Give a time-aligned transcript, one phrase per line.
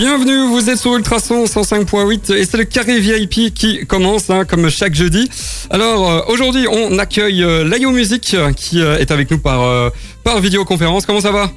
[0.00, 4.70] Bienvenue, vous êtes sur Ultrason 105.8 et c'est le carré VIP qui commence hein, comme
[4.70, 5.28] chaque jeudi.
[5.68, 9.90] Alors euh, aujourd'hui on accueille euh, Layo Music qui euh, est avec nous par, euh,
[10.24, 11.04] par vidéoconférence.
[11.04, 11.50] Comment ça va?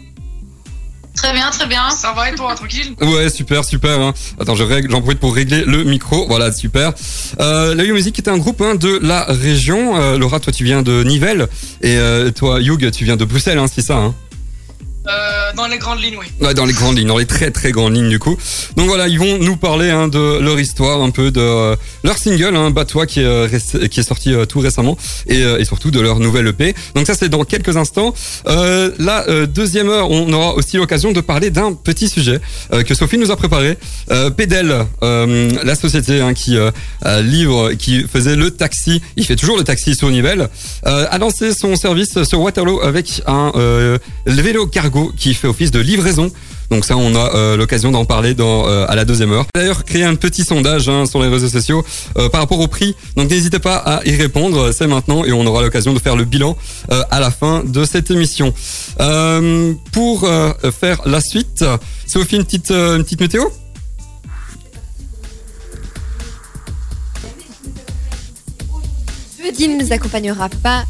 [1.16, 1.90] Très bien, très bien.
[1.90, 2.96] Ça va et toi, tranquille?
[3.00, 4.00] Ouais, super, super.
[4.02, 4.14] Hein.
[4.40, 6.26] Attends, je règle, j'en profite pour régler le micro.
[6.28, 6.92] Voilà, super.
[7.40, 9.96] Euh, Layo Music est un groupe hein, de la région.
[9.96, 11.48] Euh, Laura, toi tu viens de Nivelles
[11.82, 14.16] et euh, toi Hugh, tu viens de Bruxelles, hein, c'est ça hein?
[15.08, 16.28] Euh, Dans les grandes lignes, oui.
[16.42, 18.38] Ouais, dans les grandes lignes, dans les très très grandes lignes du coup.
[18.78, 22.18] Donc voilà, ils vont nous parler hein, de leur histoire, un peu de euh, leur
[22.18, 23.48] single, hein, Bat-toi, qui, euh,
[23.90, 24.98] qui est sorti euh, tout récemment,
[25.28, 26.74] et, euh, et surtout de leur nouvelle EP.
[26.96, 28.14] Donc ça c'est dans quelques instants.
[28.46, 32.40] La deuxième heure, on aura aussi l'occasion de parler d'un petit sujet
[32.72, 33.78] que Sophie nous a préparé.
[34.38, 36.58] Pedel, la société hein, qui
[37.22, 40.50] livre, qui faisait le taxi, il fait toujours le taxi sur Nivelles,
[40.86, 43.52] euh, a lancé son service sur Waterloo avec un
[44.26, 46.32] vélo cargo qui fait office de livraison.
[46.70, 49.46] Donc ça, on a euh, l'occasion d'en parler dans euh, à la deuxième heure.
[49.54, 51.84] D'ailleurs, créer un petit sondage hein, sur les réseaux sociaux
[52.18, 52.96] euh, par rapport au prix.
[53.16, 54.72] Donc n'hésitez pas à y répondre.
[54.72, 56.58] C'est maintenant et on aura l'occasion de faire le bilan
[56.90, 58.54] à la fin de cette émission.
[59.92, 60.30] Pour
[60.80, 61.64] faire la suite,
[62.08, 63.44] Sophie, une petite une petite météo?
[69.44, 70.86] Jeudi ne nous accompagnera pas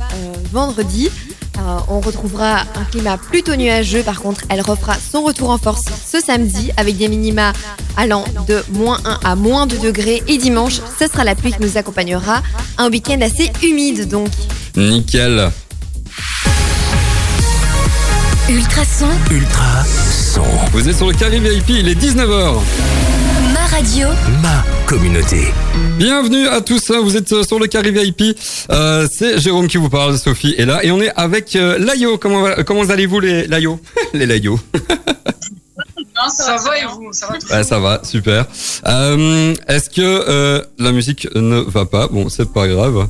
[0.51, 1.09] vendredi.
[1.57, 4.03] Euh, on retrouvera un climat plutôt nuageux.
[4.03, 7.53] Par contre, elle refera son retour en force ce samedi avec des minima
[7.95, 10.23] allant de moins 1 à moins 2 degrés.
[10.27, 12.41] Et dimanche, ce sera la pluie qui nous accompagnera.
[12.77, 14.29] Un week-end assez humide donc.
[14.75, 15.51] Nickel.
[18.49, 19.83] Ultrason, Ultra
[20.33, 20.43] son.
[20.73, 22.55] Vous êtes sur le carré VIP, il est 19h.
[23.63, 24.07] Ma radio.
[24.41, 25.53] Ma communauté.
[25.97, 28.37] Bienvenue à tous, hein, vous êtes euh, sur le carré VIP.
[28.71, 32.17] Euh, c'est Jérôme qui vous parle, Sophie est là et on est avec euh, Layo.
[32.17, 32.45] Comment,
[32.89, 33.79] allez-vous les Layo?
[34.13, 34.59] Les Layo.
[36.29, 37.11] Ça, va et vous?
[37.11, 38.45] Ça va tout Ouais, ça va, super.
[38.87, 42.07] Euh, Est-ce que euh, la musique ne va pas?
[42.07, 43.07] Bon, c'est pas grave.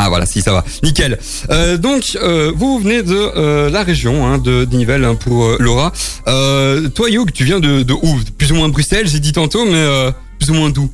[0.00, 1.18] Ah voilà, si ça va, nickel.
[1.50, 5.56] Euh, donc, euh, vous venez de euh, la région hein, de Nivelles hein, pour euh,
[5.58, 5.92] Laura.
[6.28, 8.16] Euh, toi, Hugh, tu viens de, de où?
[8.38, 10.88] Plus ou moins Bruxelles, j'ai dit tantôt, mais euh, plus ou moins d'où?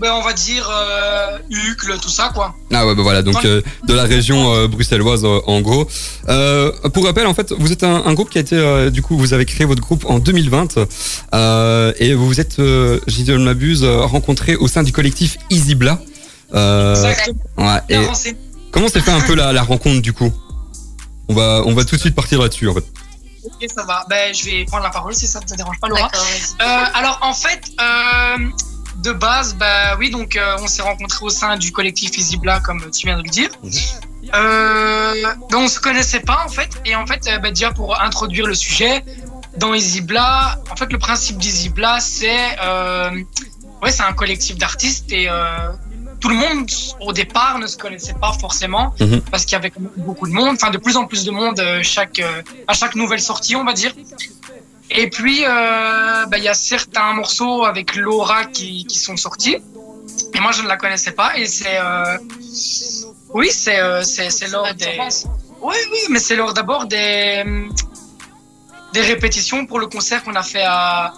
[0.00, 2.54] Ben, On va dire euh, Uccle, tout ça, quoi.
[2.72, 5.88] Ah ouais, bah voilà, donc euh, de la région euh, bruxelloise en gros.
[6.28, 9.02] Euh, pour rappel, en fait, vous êtes un, un groupe qui a été, euh, du
[9.02, 10.78] coup, vous avez créé votre groupe en 2020
[11.34, 15.36] euh, et vous vous êtes, euh, si je ne m'abuse, rencontré au sein du collectif
[15.50, 16.00] Easybla.
[16.54, 17.14] Euh,
[17.58, 18.06] ouais, et
[18.70, 20.32] comment s'est fait un peu la, la rencontre du coup?
[21.28, 22.84] On va, on va tout de suite partir là-dessus en fait.
[23.44, 24.04] Ok, ça va.
[24.08, 26.10] Ben, je vais prendre la parole si ça ne te dérange pas, Laura.
[26.12, 28.36] Euh, alors, en fait, euh,
[28.96, 32.90] de base, bah oui, donc euh, on s'est rencontrés au sein du collectif Easybla, comme
[32.90, 33.48] tu viens de le dire.
[34.34, 35.14] Euh,
[35.50, 36.70] ben, on se connaissait pas, en fait.
[36.84, 39.04] Et en fait, euh, bah, déjà pour introduire le sujet,
[39.56, 43.10] dans Easybla, en fait, le principe d'Easybla, c'est euh,
[43.82, 45.70] ouais, c'est un collectif d'artistes et euh,
[46.20, 46.70] tout le monde,
[47.00, 49.20] au départ, ne se connaissait pas forcément Mhm.
[49.30, 51.80] parce qu'il y avait beaucoup de monde, enfin de plus en plus de monde euh,
[51.82, 53.92] chaque, euh, à chaque nouvelle sortie, on va dire.
[54.90, 59.56] Et puis, euh, bah, il y a certains morceaux avec Laura qui, qui sont sortis.
[60.34, 61.36] Et moi, je ne la connaissais pas.
[61.38, 61.78] Et c'est.
[61.78, 62.18] euh,
[63.32, 64.98] Oui, c'est euh, c'est c'est lors des.
[65.62, 67.44] Oui, oui, mais c'est lors d'abord des.
[68.92, 71.12] Des répétitions pour le concert qu'on a fait à,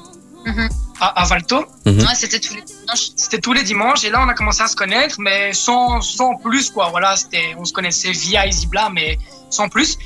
[0.45, 0.69] Mhm.
[1.03, 1.67] À, à Valto.
[1.85, 3.09] Ouais, c'était tous les dimanches.
[3.17, 4.05] C'était tous les dimanches.
[4.05, 6.91] Et là, on a commencé à se connaître, mais sans, sans plus, quoi.
[6.91, 9.19] Voilà, c'était, on se connaissait via Easybla, mais
[9.51, 9.99] sans plus.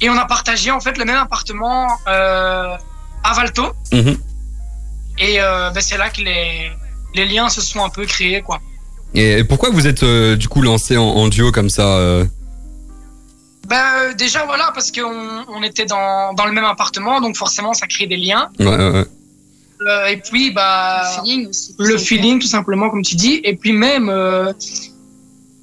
[0.00, 2.74] Et on a partagé, en fait, le même appartement euh,
[3.22, 3.66] à Valto.
[3.92, 4.16] Mhm.
[5.18, 6.72] Et euh, ben, c'est là que les,
[7.14, 8.60] les liens se sont un peu créés, quoi.
[9.12, 12.24] Et pourquoi vous êtes euh, du coup lancé en, en duo comme ça euh?
[13.68, 17.86] Ben, déjà, voilà, parce qu'on on était dans, dans le même appartement, donc forcément, ça
[17.86, 18.48] crée des liens.
[18.58, 19.04] Ouais, ouais, ouais.
[19.86, 21.74] Euh, et puis, bah, Le feeling aussi.
[21.78, 23.40] le feeling, tout simplement, comme tu dis.
[23.44, 24.52] Et puis même, euh,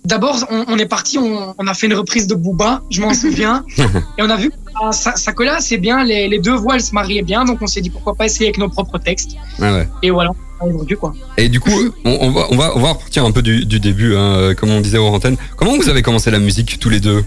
[0.06, 3.14] d'abord, on, on est parti, on, on a fait une reprise de Booba, je m'en
[3.14, 3.64] souviens.
[3.78, 6.76] et on a vu que ah, ça, ça collait assez bien, les, les deux voix,
[6.76, 7.46] elles se mariaient bien.
[7.46, 9.32] Donc on s'est dit pourquoi pas essayer avec nos propres textes.
[9.60, 9.88] Ouais.
[10.02, 11.14] Et voilà, aujourd'hui, quoi.
[11.38, 11.72] Et du coup,
[12.04, 14.70] on, on va, on va, on va repartir un peu du, du début, hein, comme
[14.72, 15.38] on disait aux antennes.
[15.56, 17.24] Comment vous avez commencé la musique tous les deux?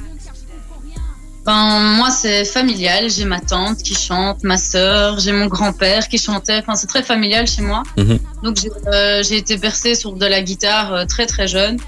[1.47, 3.09] Ben, moi, c'est familial.
[3.11, 6.59] J'ai ma tante qui chante, ma sœur, j'ai mon grand-père qui chantait.
[6.59, 7.83] Enfin, c'est très familial chez moi.
[7.97, 8.19] Mhm.
[8.43, 11.79] Donc, j'ai euh, j'ai été bercée sur de la guitare euh, très, très jeune.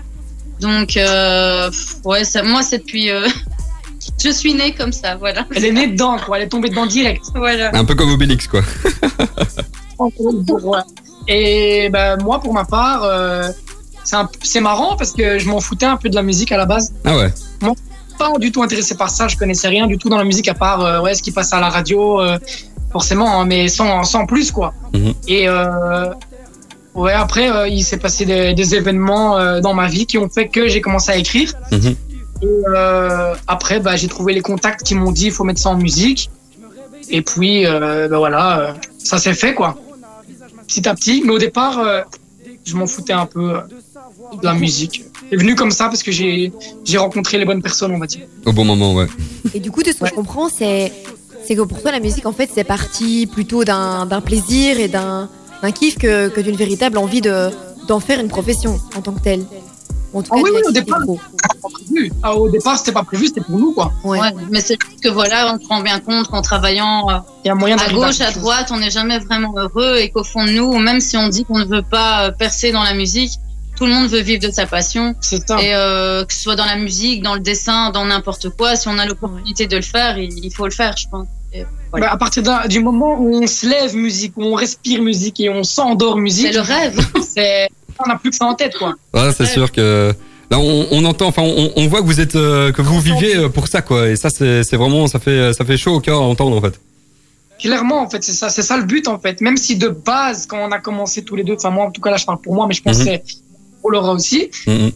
[0.61, 1.71] Donc, euh,
[2.05, 3.11] ouais, ça, moi, c'est depuis.
[3.11, 3.29] euh,
[4.25, 5.45] je suis née comme ça, voilà.
[5.55, 6.39] Elle est née dedans, quoi.
[6.39, 7.25] Elle est tombée dedans direct.
[7.35, 7.71] Voilà.
[7.75, 8.63] Un peu comme Obélix, quoi.
[11.29, 13.49] Et ben, moi, pour ma part, euh,
[14.03, 16.57] c'est un- c'est marrant parce que je m'en foutais un peu de la musique à
[16.57, 16.93] la base.
[17.05, 17.33] Ah ouais.
[18.17, 19.29] Pas du tout intéressé par ça.
[19.29, 21.57] Je connaissais rien du tout dans la musique à part euh, ouais, ce qui passait
[21.57, 22.39] à la radio, euh,
[22.91, 24.75] forcément, hein, mais sans, sans plus, quoi.
[24.93, 25.15] Mhm.
[25.29, 26.13] Et euh,
[26.95, 30.29] ouais, après, euh, il s'est passé des, des événements euh, dans ma vie qui ont
[30.29, 31.53] fait que j'ai commencé à écrire.
[31.71, 31.97] Mhm.
[32.43, 35.71] Et euh, après, bah, j'ai trouvé les contacts qui m'ont dit il faut mettre ça
[35.71, 36.31] en musique.
[37.09, 39.77] Et puis, euh, bah, voilà, euh, ça s'est fait, quoi.
[40.67, 41.23] Petit à petit.
[41.25, 42.03] Mais au départ, euh,
[42.65, 43.61] je m'en foutais un peu euh,
[44.41, 45.05] de la musique.
[45.33, 46.53] C'est venu comme ça parce que j'ai
[46.99, 48.27] rencontré les bonnes personnes, on va dire.
[48.45, 49.07] Au bon moment, ouais.
[49.55, 50.11] Et du coup, de ce que Ouais.
[50.11, 50.93] je comprends, c'est
[51.49, 55.29] que pour toi, la musique, en fait, c'est parti plutôt d'un plaisir et d'un
[55.75, 57.49] kiff que, que d'une véritable envie de
[57.89, 59.45] d'en faire une profession en tant que telle.
[60.13, 61.01] En tout Ah cas, oui, oui, au départ.
[61.01, 61.19] pro.
[61.63, 62.13] Pas prévu.
[62.23, 63.91] Ah, au départ, c'était pas prévu, c'était pour nous, quoi.
[64.05, 64.21] Ouais.
[64.21, 67.15] Ouais, mais c'est juste que voilà, on se rend bien compte qu'en travaillant euh,
[67.45, 70.23] Il y a moyen à gauche, à droite, on n'est jamais vraiment heureux et qu'au
[70.25, 72.93] fond de nous, même si on dit qu'on ne veut pas euh, percer dans la
[72.95, 73.33] musique,
[73.83, 75.17] tout le monde veut vivre de sa passion.
[75.21, 75.61] C'est ça.
[75.61, 78.87] Et euh, que ce soit dans la musique, dans le dessin, dans n'importe quoi, si
[78.87, 81.27] on a l'opportunité de le faire, il, il faut le faire, je pense.
[81.91, 82.07] Voilà.
[82.07, 85.51] Bah, à partir du moment où on se lève musique, où on respire musique et
[85.51, 86.97] on s'endort musique, c'est le rêve.
[87.29, 87.69] c'est
[87.99, 88.95] on n'a plus que ça en tête, quoi.
[89.15, 90.15] Ouais, c'est sûr que
[90.49, 93.35] là on, on entend, enfin on, on voit que vous êtes, euh, que vous vivez
[93.35, 94.11] euh, pour ça quoi.
[94.11, 96.61] Et ça c'est c'est vraiment, ça fait ça fait chaud au cœur à entendre en
[96.61, 96.79] fait.
[97.59, 99.41] Clairement, en fait, c'est ça, c'est ça le but, en fait.
[99.41, 102.01] Même si de base, quand on a commencé tous les deux, enfin moi, en tout
[102.01, 103.23] cas là, je parle pour moi, mais je pense que c'est
[103.83, 104.91] pour Laura aussi, Mhm.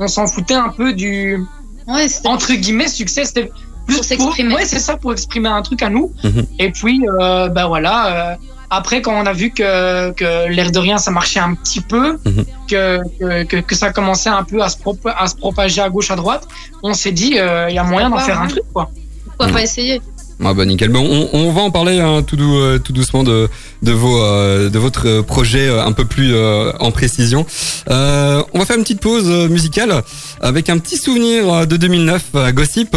[0.00, 1.38] on s'en foutait un peu du
[1.86, 3.24] Ouais, entre guillemets succès.
[3.24, 3.48] C'était
[3.86, 4.54] plus Pour s'exprimer.
[4.56, 6.12] Ouais, c'est ça, pour exprimer un truc à nous.
[6.24, 6.44] Mhm.
[6.58, 8.32] Et puis, euh, bah voilà.
[8.32, 8.36] euh,
[8.70, 12.18] après, quand on a vu que, que l'air de rien, ça marchait un petit peu,
[12.24, 12.44] Mhm.
[12.68, 16.16] que, que, ça commençait un peu à se, propa- à se propager à gauche, à
[16.16, 16.48] droite,
[16.82, 18.90] on s'est dit, il y a moyen d'en faire un truc, quoi.
[19.26, 20.00] pourquoi pas essayer?
[20.44, 20.90] Ah bah nickel.
[20.90, 23.48] Bon, on, va en parler hein, euh, tout doucement de,
[23.82, 26.34] vos, euh, de votre euh, projet un peu plus
[26.78, 27.46] en précision.
[27.88, 30.02] On va faire une petite pause musicale
[30.40, 32.96] avec un petit souvenir de 2009 à Gossip.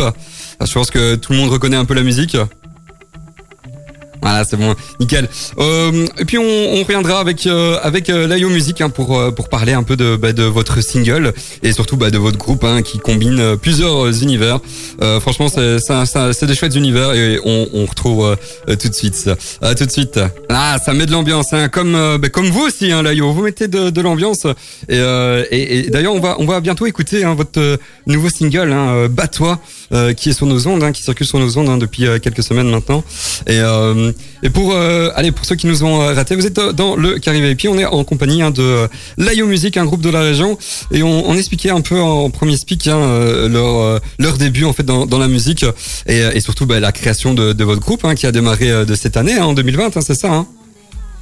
[0.61, 2.35] Je pense que tout le monde reconnaît un peu la musique.
[4.21, 5.29] Voilà, c'est bon, nickel.
[5.59, 9.31] Euh, et puis on, on reviendra avec euh, avec euh, l'IO Music hein, pour euh,
[9.31, 11.33] pour parler un peu de bah, de votre single
[11.63, 14.59] et surtout bah, de votre groupe hein, qui combine euh, plusieurs euh, univers.
[15.21, 18.35] Franchement, c'est c'est des chouettes univers et on, on retrouve
[18.67, 19.29] tout de suite
[19.77, 20.19] tout de suite.
[20.49, 23.31] Ah, ça met de l'ambiance, hein, comme bah, comme vous aussi, hein, l'IO.
[23.31, 24.45] Vous mettez de, de l'ambiance
[24.89, 29.07] et, et, et d'ailleurs on va on va bientôt écouter hein, votre nouveau single, hein,
[29.09, 29.59] Bat-toi,
[29.91, 32.19] euh, qui est sur nos ondes, hein, qui circule sur nos ondes hein, depuis euh,
[32.19, 33.03] quelques semaines maintenant.
[33.47, 34.11] Et euh,
[34.43, 37.19] et pour euh, allez pour ceux qui nous ont euh, raté, vous êtes dans le
[37.19, 37.67] Carré VIP.
[37.69, 38.87] On est en compagnie hein, de
[39.17, 40.57] l'IO Music, un groupe de la région,
[40.91, 42.99] et on, on expliquait un peu en premier speak hein,
[43.47, 45.65] leur euh, leur début en fait dans, dans la musique
[46.07, 48.95] et, et surtout bah, la création de, de votre groupe hein, qui a démarré de
[48.95, 50.31] cette année hein, en 2020, hein, c'est ça.
[50.33, 50.47] Hein?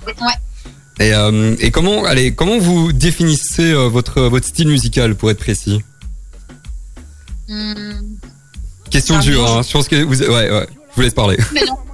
[0.07, 1.05] Ouais.
[1.05, 5.39] et, euh, et comment allez comment vous définissez euh, votre votre style musical pour être
[5.39, 5.81] précis?
[7.49, 7.91] Hmm.
[8.89, 9.47] Question Ça dure.
[9.57, 10.67] Hein, je pense que vous ouais ouais.
[10.91, 11.37] Je vous laisse parler.
[11.53, 11.77] Mais non.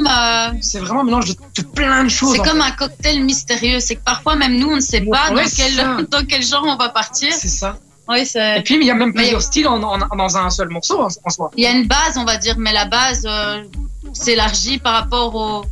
[0.00, 2.36] Bah, C'est vraiment un mélange de, de plein de choses.
[2.36, 3.80] c'est comme un cocktail mystérieux.
[3.80, 5.96] C'est que parfois, même nous, on ne sait pas ouais, dans, quel, ça.
[6.10, 7.32] dans quel genre on va partir.
[7.32, 7.76] C'est ça.
[8.06, 10.68] Oui, Et puis, il y a même Mais- plusieurs styles en, en- dans un seul
[10.68, 11.50] morceau, en, en soi.
[11.56, 13.64] Il y a une base, on va dire, mais la base euh,
[14.12, 15.64] s'élargit par rapport au,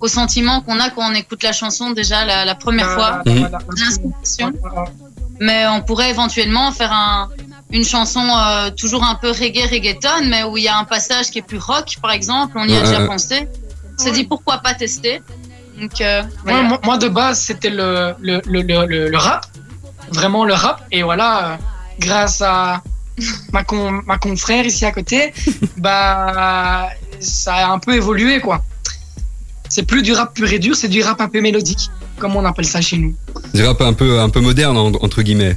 [0.00, 4.46] au sentiment qu'on a quand on écoute la chanson déjà la, la première fois, l'inspiration.
[4.62, 4.84] Ouais, ouais.
[5.40, 7.28] Mais on pourrait éventuellement faire un,
[7.70, 11.30] une chanson euh, toujours un peu reggae, reggaeton, mais où il y a un passage
[11.30, 12.56] qui est plus rock, par exemple.
[12.56, 13.48] On y a déjà pensé.
[13.98, 15.22] On s'est dit pourquoi pas tester.
[15.80, 16.62] Donc, euh, Moi, voilà.
[16.62, 19.46] moi, moi, de base, c'était le, le, le, le, le- le rap.
[20.12, 20.86] Vraiment le rap.
[20.92, 21.56] Et voilà, euh,
[21.98, 22.80] grâce à
[23.52, 25.32] ma, con, ma confrère ici à côté,
[25.76, 28.62] bah, ça a un peu évolué, quoi.
[29.68, 32.44] C'est plus du rap pur et dur, c'est du rap un peu mélodique, comme on
[32.44, 33.16] appelle ça chez nous.
[33.54, 35.56] Du rap un peu un peu moderne en- entre guillemets.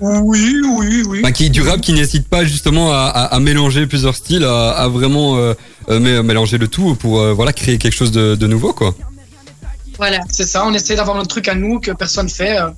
[0.00, 1.22] Oui, oui, oui.
[1.22, 4.70] Bah, qui du rap qui n'hésite pas justement à, à, à mélanger plusieurs styles, à,
[4.70, 5.54] à vraiment euh,
[5.88, 8.94] euh, mé- mélanger le tout pour euh, voilà créer quelque chose de, de nouveau quoi.
[9.96, 10.18] voilà.
[10.28, 12.58] C'est ça, on essaie d'avoir notre truc à nous que personne fait.
[12.58, 12.68] euh,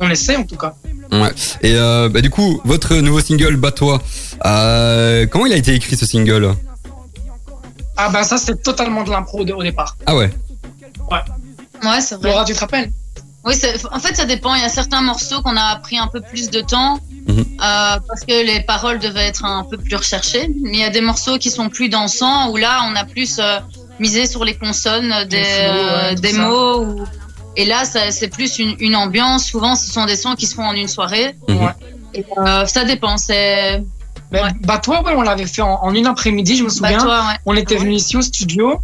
[0.00, 0.74] on essaie en tout cas.
[1.12, 1.30] Ouais.
[1.62, 4.02] Et euh, bah, du coup, votre nouveau single Bat-toi,
[4.44, 6.54] euh, comment il a été écrit ce single?
[7.96, 9.96] Ah ben ça, c'est totalement de l'impro au au départ.
[10.06, 10.32] Ah ouais.
[11.10, 12.30] Ouais, c'est vrai.
[12.30, 12.90] Laura, tu te rappelles?
[13.44, 13.54] Oui,
[13.92, 14.54] en fait, ça dépend.
[14.54, 17.38] Il y a certains morceaux qu'on a pris un peu plus de temps Mhm.
[17.40, 17.44] euh,
[18.08, 20.48] parce que les paroles devaient être un peu plus recherchées.
[20.62, 23.38] Mais il y a des morceaux qui sont plus dansants où là, on a plus
[23.38, 23.58] euh,
[24.00, 26.78] misé sur les consonnes des, Les flots, ouais, euh, des mots.
[26.84, 27.04] ou-
[27.56, 29.44] Et là, c'est plus une, une ambiance.
[29.46, 31.36] Souvent, ce sont des sons qui se font en une soirée.
[31.48, 31.56] Mhm.
[31.64, 31.72] Ouais.
[32.14, 33.16] Et, euh, ça dépend.
[33.16, 33.82] C'est
[34.32, 34.40] Ouais.
[34.62, 36.98] bah toi, ouais, on l'avait fait en, en une après-midi, je me bah, souviens.
[36.98, 37.34] toi, ouais.
[37.46, 37.80] On était ouais.
[37.82, 38.80] venu ici au studio,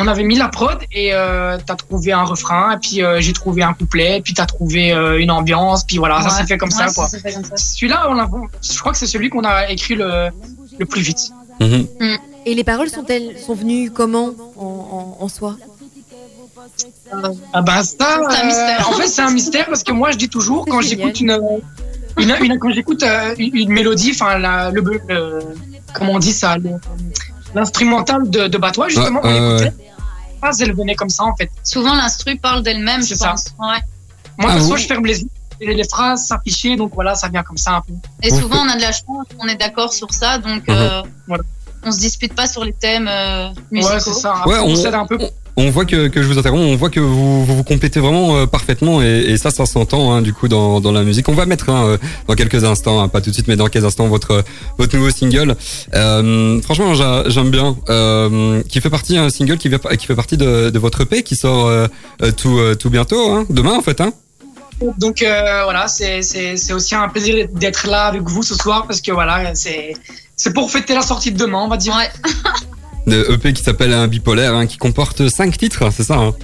[0.00, 3.32] on avait mis la prod et euh, t'as trouvé un refrain, et puis euh, j'ai
[3.32, 6.56] trouvé un couplet, et puis t'as trouvé euh, une ambiance, puis voilà, ça s'est fait
[6.56, 7.08] comme Ouais, ça, ça.
[7.56, 8.28] Celui-là, on l'a,
[8.62, 10.28] je crois que c'est celui qu'on a écrit le,
[10.78, 11.30] le plus vite.
[11.60, 11.86] Mhm.
[12.46, 15.56] Et les paroles sont-elles sont venues comment en, en, en soi?
[17.52, 18.88] Ah bah ça, C'est un euh, mystère.
[18.88, 21.36] en fait c'est un mystère parce que moi je dis toujours quand j'écoute une,
[22.18, 25.40] une, une- quand j'écoute euh, une, une mélodie, enfin le, le-
[25.94, 26.70] comment on dit ça, le-
[27.54, 29.56] l'instrumental de, de Batois justement, Ouais, on.
[29.56, 29.72] Les
[30.40, 31.50] phrases, elles venaient comme ça en fait.
[31.64, 33.30] Souvent, l'instru parle d'elle-même, je C'est ça.
[33.30, 33.46] pense.
[33.58, 33.78] Ouais.
[34.38, 35.28] Moi Ah, vous- je ferme les yeux
[35.60, 37.94] et les phrases s'affichaient donc voilà ça vient comme ça un peu.
[38.22, 40.74] Et souvent, on a de la chance, on est d'accord sur ça, donc Mhm.
[40.76, 41.42] euh, Voilà.
[41.82, 43.94] on se dispute pas sur les thèmes euh, musicaux.
[43.94, 44.34] Ouais c'est ça.
[44.36, 45.18] Après, Ouais, on on, s'aide un peu.
[45.58, 48.36] On- voit que, que je vous interromps, on voit que vous vous, vous complétez vraiment
[48.36, 51.28] euh, parfaitement et, et ça, ça s'entend hein, du coup dans, dans la musique.
[51.28, 53.66] On va mettre hein, euh, dans quelques instants, hein, pas tout de suite, mais dans
[53.66, 54.44] quelques instants votre
[54.78, 55.56] votre nouveau single.
[55.94, 57.76] Euh, franchement, j'a- j'aime bien.
[57.90, 61.22] Euh, qui fait partie un single qui fait qui fait partie de, de votre EP
[61.22, 61.86] qui sort euh,
[62.36, 64.00] tout euh, tout bientôt, hein, demain en fait.
[64.00, 64.12] Hein.
[64.98, 68.86] Donc euh, voilà, c'est c'est c'est aussi un plaisir d'être là avec vous ce soir
[68.86, 69.92] parce que voilà c'est
[70.36, 71.94] c'est pour fêter la sortie de demain on va dire.
[71.96, 72.10] Ouais.
[73.08, 76.16] De EP qui s'appelle un bipolaire, hein, qui comporte cinq titres, c'est ça.
[76.16, 76.34] Hein.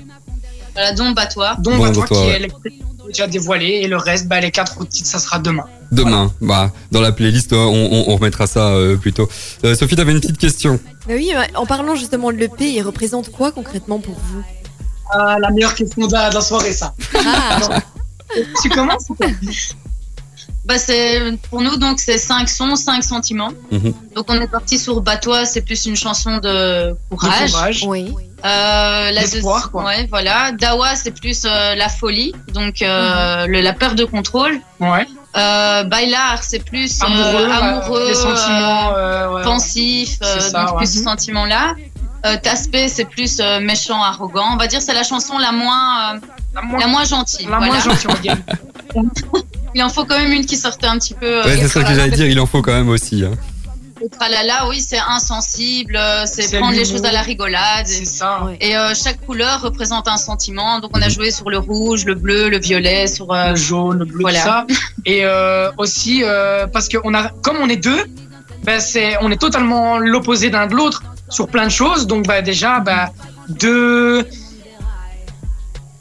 [0.75, 1.56] Voilà, dont Batois.
[1.61, 2.42] Donc Bon, bah, toi bah, toi, qui ouais.
[2.42, 5.64] est déjà dévoilé et le reste bah les quatre autres titres ça sera demain.
[5.92, 9.28] Demain, bah dans la playlist, euh, on, on, on remettra ça euh, plus tôt.
[9.64, 10.80] Euh, Sophie, t'avais une petite question.
[11.06, 14.42] Bah oui, bah, en parlant justement de l'EP, il représente quoi concrètement pour vous?
[15.12, 16.94] Ah, la meilleure question de la, de la soirée ça.
[17.14, 17.59] Ah,
[18.62, 19.09] tu commences
[20.64, 23.50] Bah, c'est pour nous donc c'est cinq sons, cinq sentiments.
[23.71, 23.92] Mhm.
[24.16, 27.52] Donc on est parti sur Batois, c'est plus une chanson de De courage.
[27.52, 27.85] courage.
[27.87, 28.14] oui.
[28.47, 29.85] Euh, la D'espoir, deuxi- quoi.
[29.85, 30.52] Ouais, voilà.
[30.52, 32.87] Dawa, c'est plus euh, la folie, donc Mhm.
[32.88, 34.59] euh, le- la perte de contrôle.
[34.80, 35.06] Ouais.
[35.37, 39.42] Euh, Bailar, c'est plus Amoureux, amoureux, euh, les sentiments euh, euh, ouais, ouais.
[39.44, 40.76] pensif, euh, C'est ça, donc ouais.
[40.78, 41.75] plus ce sentiment-là.
[42.26, 44.52] Euh, Taspé, c'est plus euh, méchant, arrogant.
[44.52, 46.18] On va dire c'est la chanson la moins, euh,
[46.54, 47.47] la moins, la moins gentille.
[47.47, 47.66] la voilà.
[47.73, 48.37] moins gentille on va dire.
[49.74, 51.26] Il en faut quand même une qui sortait un petit peu.
[51.26, 53.24] euh, Ouais, c'est ça que j'allais dire, il en faut quand même aussi.
[53.24, 53.32] Hein.
[54.02, 57.86] Le tralala, oui, c'est insensible, euh, c'est prendre les choses à la rigolade.
[57.86, 58.44] C'est ça.
[58.44, 58.56] Ouais.
[58.60, 60.78] Et euh, chaque couleur représente un sentiment.
[60.80, 63.98] Donc on a joué sur le rouge, le bleu, le violet, sur euh, Le jaune,
[64.00, 64.38] le bleu, Voilà.
[64.40, 64.66] tout ça.
[65.06, 68.04] Et euh, aussi euh, parce que on a, comme on est deux,
[68.64, 72.06] ben c'est, on est totalement l'opposé d'un de l'autre sur plein de choses.
[72.06, 73.10] Donc bah déjà, bah
[73.48, 74.26] deux,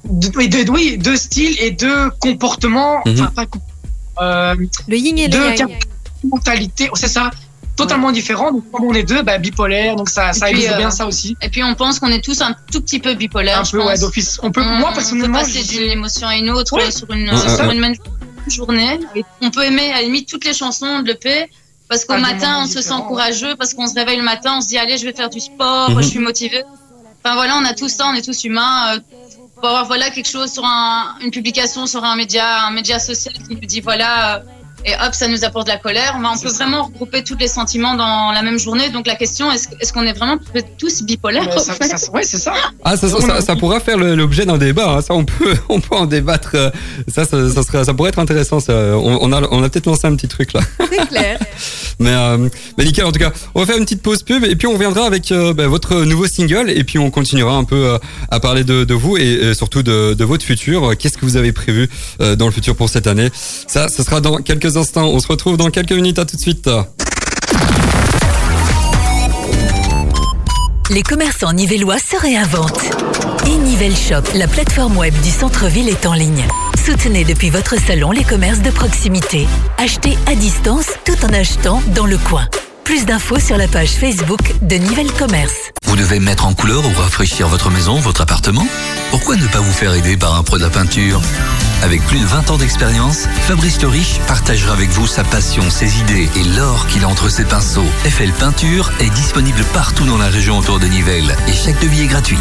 [0.05, 3.27] deux, oui, deux, oui, deux styles et deux comportements, Mhm.
[3.31, 3.45] enfin
[4.21, 4.55] euh,
[4.87, 5.55] Le yin et le yang.
[5.55, 5.71] cap-
[6.23, 7.31] mentalité, c'est ça,
[7.75, 8.51] totalement différents.
[8.51, 11.35] Donc comme on est deux, bah, bipolaire, donc ça, ça illustre euh, bien ça aussi.
[11.41, 13.59] Et puis on pense qu'on est tous un tout petit peu bipolaires.
[13.61, 13.87] Un je peu pense.
[13.87, 14.39] ouais, d'office.
[14.43, 16.91] On peut, On- moi on personnellement, peut passer je- d'une émotion à une autre Ouais.
[16.91, 17.95] sur une, Ouais, sur ouais, une même
[18.47, 18.99] journée.
[19.15, 21.49] Et on peut aimer à la limite toutes les chansons de l'EP.
[21.89, 24.67] Parce qu'au matin, on se sent courageux, parce qu'on se réveille le matin, on se
[24.67, 26.01] dit allez, je vais faire du sport, Mhm.
[26.01, 26.63] je suis motivé.
[27.23, 28.95] Enfin voilà, on a tout ça, on est tous humains.
[28.95, 28.99] Euh,
[29.63, 33.33] pour avoir voilà quelque chose sur un, une publication sur un média, un média social
[33.47, 34.35] qui nous dit voilà.
[34.35, 34.39] euh,
[34.85, 36.17] et hop, ça nous apporte de la colère.
[36.21, 36.55] Ben, on peut ça.
[36.65, 38.89] vraiment regrouper tous les sentiments dans la même journée.
[38.89, 40.35] Donc la question, est-ce est-ce qu'on est vraiment
[40.77, 42.51] tous bipolaires mais en ça- ça- ouais, c'est ça.
[42.83, 44.89] Ah, ça, ça, On a- ça, ça pourra faire l'objet d'un débat.
[44.97, 45.01] hein.
[45.01, 46.51] Ça, on peut, on peut en débattre.
[46.55, 46.69] euh,
[47.07, 48.59] Ça, ça, ça, serait, ça pourrait être intéressant.
[48.59, 48.73] Ça.
[48.73, 50.59] On, on a, on a peut-être lancé un petit truc là.
[50.91, 51.39] C'est clair.
[52.03, 53.05] Mais, euh, mais nickel.
[53.05, 55.31] En tout cas, on va faire une petite pause pub et puis on reviendra avec
[55.31, 57.97] euh, bah, votre nouveau single et puis on continuera un peu euh,
[58.29, 60.97] à parler de, vous et, surtout de, votre futur.
[60.97, 63.29] Qu'est-ce que vous avez prévu dans le futur pour cette année?
[63.67, 65.07] Ça, ce sera dans quelques instants.
[65.07, 66.19] On se retrouve dans quelques minutes.
[66.19, 66.69] À tout de suite.
[70.89, 72.91] Les commerçants nivellois se réinventent.
[73.45, 76.45] E-Nivelle Shop, la plateforme web du centre-ville est en ligne.
[76.85, 79.47] Soutenez depuis votre salon les commerces de proximité.
[79.77, 82.45] Achetez à distance tout en achetant dans le coin.
[82.83, 85.71] Plus d'infos sur la page Facebook de Nivelle Commerce.
[85.85, 88.67] Vous devez mettre en couleur ou rafraîchir votre maison, votre appartement?
[89.11, 91.21] Pourquoi ne pas vous faire aider par un pro de la peinture?
[91.83, 95.99] Avec plus de 20 ans d'expérience, Fabrice Le Riche partagera avec vous sa passion, ses
[95.99, 97.83] idées et l'or qu'il a entre ses pinceaux.
[98.05, 102.07] FL Peinture est disponible partout dans la région autour de Nivelles et chaque devis est
[102.07, 102.39] gratuit.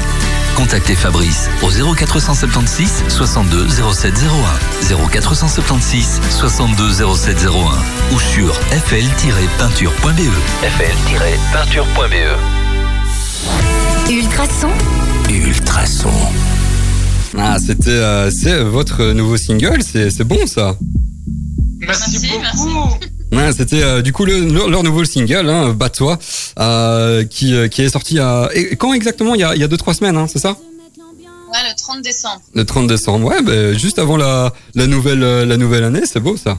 [0.54, 10.30] Contactez Fabrice au 0476 62 0701 0476 62 0701 ou sur fl-peinture.be
[10.62, 12.14] fl-peinture.be
[14.08, 14.70] Ultrason,
[15.28, 16.12] Ultrason.
[17.36, 19.82] Ah, c'était, euh, c'est votre nouveau single.
[19.82, 20.76] C'est, c'est bon ça.
[21.80, 22.96] Merci, Merci, beaucoup.
[23.32, 26.18] Ouais, c'était euh, du coup le, leur, leur nouveau single, hein, Bat-toi,
[26.58, 29.34] euh, qui, euh, qui est sorti à et quand exactement?
[29.34, 30.50] Il y a, il y a deux trois semaines, hein, c'est ça?
[30.50, 32.42] Ouais, le 30 décembre.
[32.54, 33.26] Le 30 décembre.
[33.28, 36.58] Ouais, bah, juste avant la, la nouvelle euh, la nouvelle année, c'est beau ça.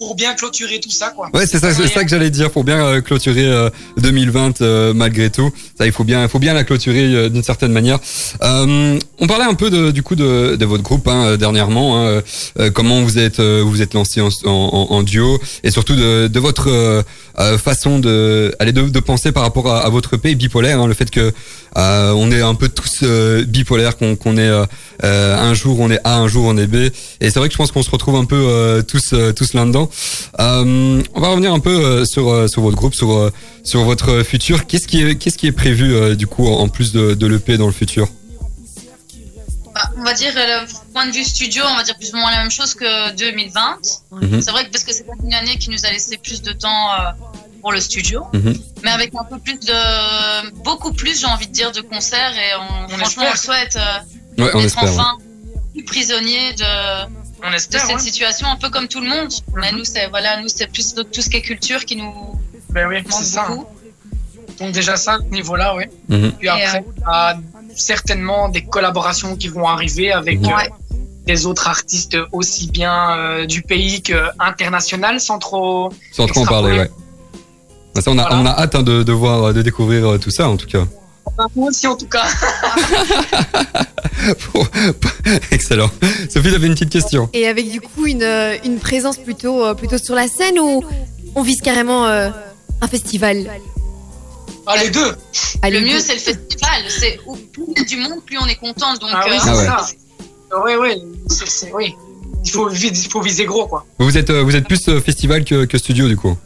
[0.00, 1.28] Pour bien clôturer tout ça, quoi.
[1.34, 2.50] Ouais, c'est ça, ça que j'allais dire.
[2.50, 6.38] Pour bien euh, clôturer euh, 2020 euh, malgré tout, ça il faut bien, il faut
[6.38, 7.98] bien la clôturer euh, d'une certaine manière.
[8.42, 11.98] Euh, on parlait un peu de, du coup de, de votre groupe hein, dernièrement.
[11.98, 12.22] Hein,
[12.58, 16.28] euh, comment vous êtes, euh, vous êtes lancé en, en, en duo et surtout de,
[16.28, 17.02] de votre euh,
[17.38, 20.80] euh, façon de, aller de, de penser par rapport à, à votre EP bipolaire.
[20.80, 21.30] Hein, le fait que
[21.76, 24.66] euh, on est un peu tous euh, bipolaires, qu'on est euh,
[25.02, 26.76] un jour on est A, un jour on est B.
[27.20, 29.88] Et c'est vrai que je pense qu'on se retrouve un peu tous tous là-dedans.
[30.38, 33.30] On va revenir un peu sur sur votre groupe, sur
[33.64, 34.66] sur votre futur.
[34.66, 37.66] Qu'est-ce qui est qu'est-ce qui est prévu du coup en plus de, de l'EP dans
[37.66, 38.08] le futur?
[39.74, 42.30] Bah, on va dire, euh, point de vue studio, on va dire plus ou moins
[42.30, 43.78] la même chose que 2020.
[44.10, 44.42] Mhm.
[44.42, 46.90] C'est vrai que parce que c'est une année qui nous a laissé plus de temps
[47.60, 48.54] pour le studio, Mhm.
[48.82, 52.54] mais avec un peu plus de, beaucoup plus, j'ai envie de dire, de concerts et
[52.58, 53.32] on, On franchement, espère.
[53.32, 54.84] on souhaite euh, Ouais, on être espère.
[54.84, 54.90] ouais.
[54.90, 55.18] enfin
[55.74, 56.64] plus prisonnier de,
[57.46, 57.98] On de espère, cette ouais.
[58.02, 59.28] situation, un peu comme tout le monde.
[59.54, 59.78] Mais Mhm.
[59.78, 62.12] nous, c'est voilà, nous c'est plus de- tout ce qui est culture qui nous
[62.70, 63.46] Ben oui, manque c'est ça.
[63.48, 63.66] beaucoup.
[64.58, 65.84] Donc déjà ça, à ce niveau-là, oui.
[66.08, 66.32] Mhm.
[66.32, 67.38] Puis après, il y a
[67.76, 70.68] certainement des collaborations qui vont arriver avec euh, Ouais.
[71.26, 75.90] des autres artistes aussi bien euh, du pays que international, sans trop.
[76.12, 76.90] Sans trop en parler, ouais.
[77.94, 78.36] Bah, ça, on a Voilà.
[78.40, 80.84] on a hâte hein, de, de voir de découvrir euh, tout ça en tout cas.
[81.56, 82.24] Moi aussi, en tout cas.
[85.50, 85.90] Excellent.
[86.28, 87.28] Sophie, t'avais une petite question.
[87.32, 90.82] Et avec du coup une, euh, une présence plutôt, euh, plutôt sur la scène ou
[91.34, 92.30] on vise carrément euh,
[92.80, 93.50] un festival?
[94.66, 95.14] Ah, les deux.
[95.62, 96.82] Allez, Le mieux, c'est le festival.
[96.88, 98.92] C'est au plus il y a du monde, plus on est content.
[98.94, 99.64] Donc, Ah oui, euh, c'est Ah ouais.
[99.66, 99.86] ça.
[100.64, 101.02] Oui, oui.
[101.28, 101.94] C'est, c'est- oui.
[102.44, 103.84] Il faut, il faut viser gros, quoi.
[103.98, 106.36] Vous êtes vous êtes plus festival que, que studio du coup?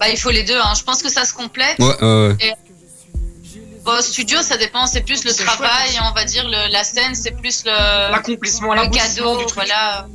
[0.00, 0.58] Bah, il faut les deux.
[0.58, 0.72] Hein.
[0.76, 1.78] Je pense que ça se complète.
[1.78, 1.94] Ouais.
[2.02, 2.34] euh,
[3.84, 4.86] Bon, studio, ça dépend.
[4.86, 5.68] C'est plus le C'est travail.
[5.90, 6.00] chouette.
[6.10, 9.38] On va dire le, la scène, c'est plus le, L'accomplissement, le cadeau.
[9.54, 10.08] Voilà.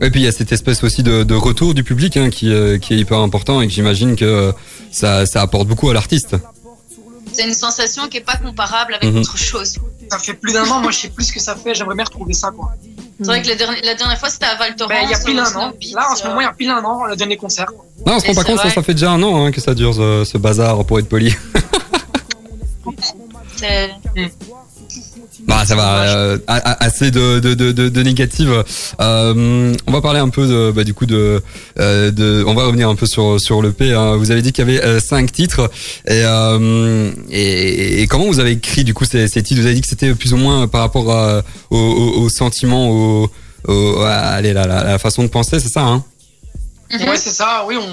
[0.00, 2.52] Et puis il y a cette espèce aussi de, de retour du public hein, qui,
[2.52, 4.52] euh, qui est hyper important et que j'imagine que euh,
[4.92, 6.36] ça, ça apporte beaucoup à l'artiste.
[7.32, 9.20] C'est une sensation qui est pas comparable avec Mhm.
[9.20, 9.74] autre chose.
[10.10, 12.04] Ça fait plus d'un an, moi je sais plus ce que ça fait, j'aimerais bien
[12.04, 12.72] retrouver ça, quoi.
[13.18, 14.94] C'est vrai que la dernière, la dernière fois, c'était à Val Thorens.
[14.94, 15.72] Ben, il y a pile un an.
[15.94, 17.66] Là, en ce euh, moment, il y a pile un an, le dernier concert.
[18.06, 19.74] Non, on se rend pas compte, ça, ça fait déjà un an hein, que ça
[19.74, 21.34] dure ce, ce bazar pour être poli.
[25.46, 28.64] Bah ça va, euh, assez de, de, de, de, de négatives.
[29.00, 31.40] Euh, on va parler un peu de, bah, du coup de,
[31.78, 33.92] euh, de, on va revenir un peu sur sur le P.
[33.92, 34.16] Hein.
[34.16, 35.70] Vous avez dit qu'il y avait euh, cinq titres
[36.08, 39.60] et, euh, et, et comment vous avez écrit du coup ces, ces titres?
[39.60, 42.90] Vous avez dit que c'était plus ou moins par rapport à, au, au, au sentiment,
[42.90, 43.30] au,
[43.68, 46.04] au à, allez, la, la, la façon de penser, c'est ça hein?
[46.90, 47.88] Ouais, c'est ça, oui, on.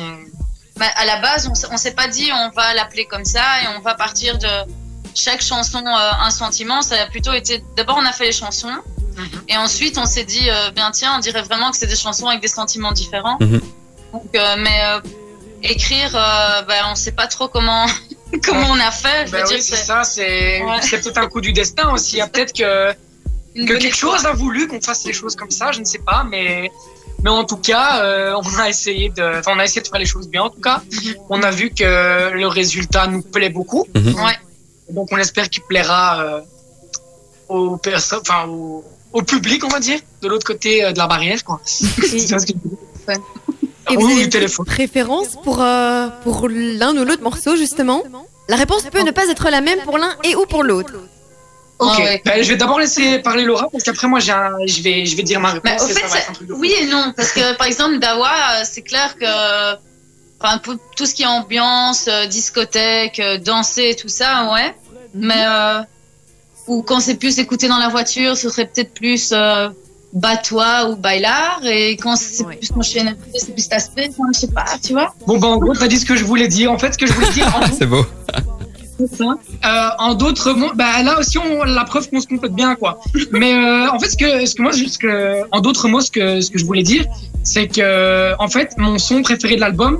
[0.79, 3.77] Bah, à la base, on, on s'est pas dit on va l'appeler comme ça et
[3.77, 4.47] on va partir de
[5.15, 6.81] chaque chanson euh, un sentiment.
[6.81, 7.63] Ça a plutôt été.
[7.77, 8.69] D'abord, on a fait les chansons
[9.15, 9.29] Mhm.
[9.47, 12.27] et ensuite on s'est dit euh, bien tiens, on dirait vraiment que c'est des chansons
[12.27, 13.37] avec des sentiments différents.
[13.39, 13.61] Mhm.
[14.11, 14.99] Donc, euh, mais euh,
[15.61, 17.85] écrire, euh, bah, on sait pas trop comment
[18.43, 19.27] comment on a fait.
[19.27, 20.77] Je veux Ben oui, c'est ça, c'est Ouais.
[20.81, 22.15] c'est peut-être un coup du destin aussi.
[22.15, 22.93] Il y a peut-être que,
[23.67, 26.71] quelque chose a voulu qu'on fasse les choses comme ça, je ne sais pas, mais.
[27.23, 30.05] Mais en tout cas, euh, on a essayé de, on a essayé de faire les
[30.05, 30.41] choses bien.
[30.43, 31.13] En tout cas, Mhm.
[31.29, 33.85] on a vu que le résultat nous plaît beaucoup.
[33.95, 34.15] Mhm.
[34.15, 34.37] Ouais.
[34.89, 36.41] Donc, on espère qu'il plaira euh,
[37.49, 41.07] aux personnes, enfin, au, au public, on va dire, de l'autre côté euh, de la
[41.07, 41.59] barrière, quoi.
[43.89, 44.65] Et, vous avez du une téléphone.
[44.65, 48.01] préférence pour, euh, pour l'un ou l'autre morceau justement?
[48.47, 50.93] La réponse peut ne pas être la même pour l'un et ou pour l'autre.
[51.79, 51.89] Ok.
[51.93, 52.21] Ah ouais.
[52.23, 55.23] Ben, je vais d'abord laisser parler Laura parce qu'après moi un- je vais je vais
[55.23, 55.63] dire ma réponse.
[55.69, 56.59] Mais au ça fait, va être un c'est- truc de fou.
[56.61, 59.25] oui et non, parce que par exemple, Dawa, c'est clair que
[60.43, 64.75] enfin, pour tout ce qui est ambiance, euh, discothèque, euh, danser, tout ça, ouais.
[65.15, 65.79] Mais euh,
[66.67, 69.69] ou quand c'est plus écouté dans la voiture, ce serait peut-être plus euh,
[70.13, 71.59] batois ou bailar.
[71.65, 72.55] Et quand c'est Ouais.
[72.57, 75.13] plus enchaîné, c'est plus cet aspect, enfin, je sais pas, tu vois.
[75.27, 76.71] Bon ben en gros t'as dit ce que je voulais dire.
[76.71, 78.05] En fait ce que je voulais dire C'est beau.
[79.01, 82.99] euh, en d'autres mots, bah là aussi on la preuve qu'on se complète bien quoi.
[83.31, 86.11] Mais euh, en fait ce que ce que moi ce que en d'autres mots ce
[86.11, 87.05] que ce que je voulais dire
[87.43, 89.99] c'est que en fait mon son préféré de l'album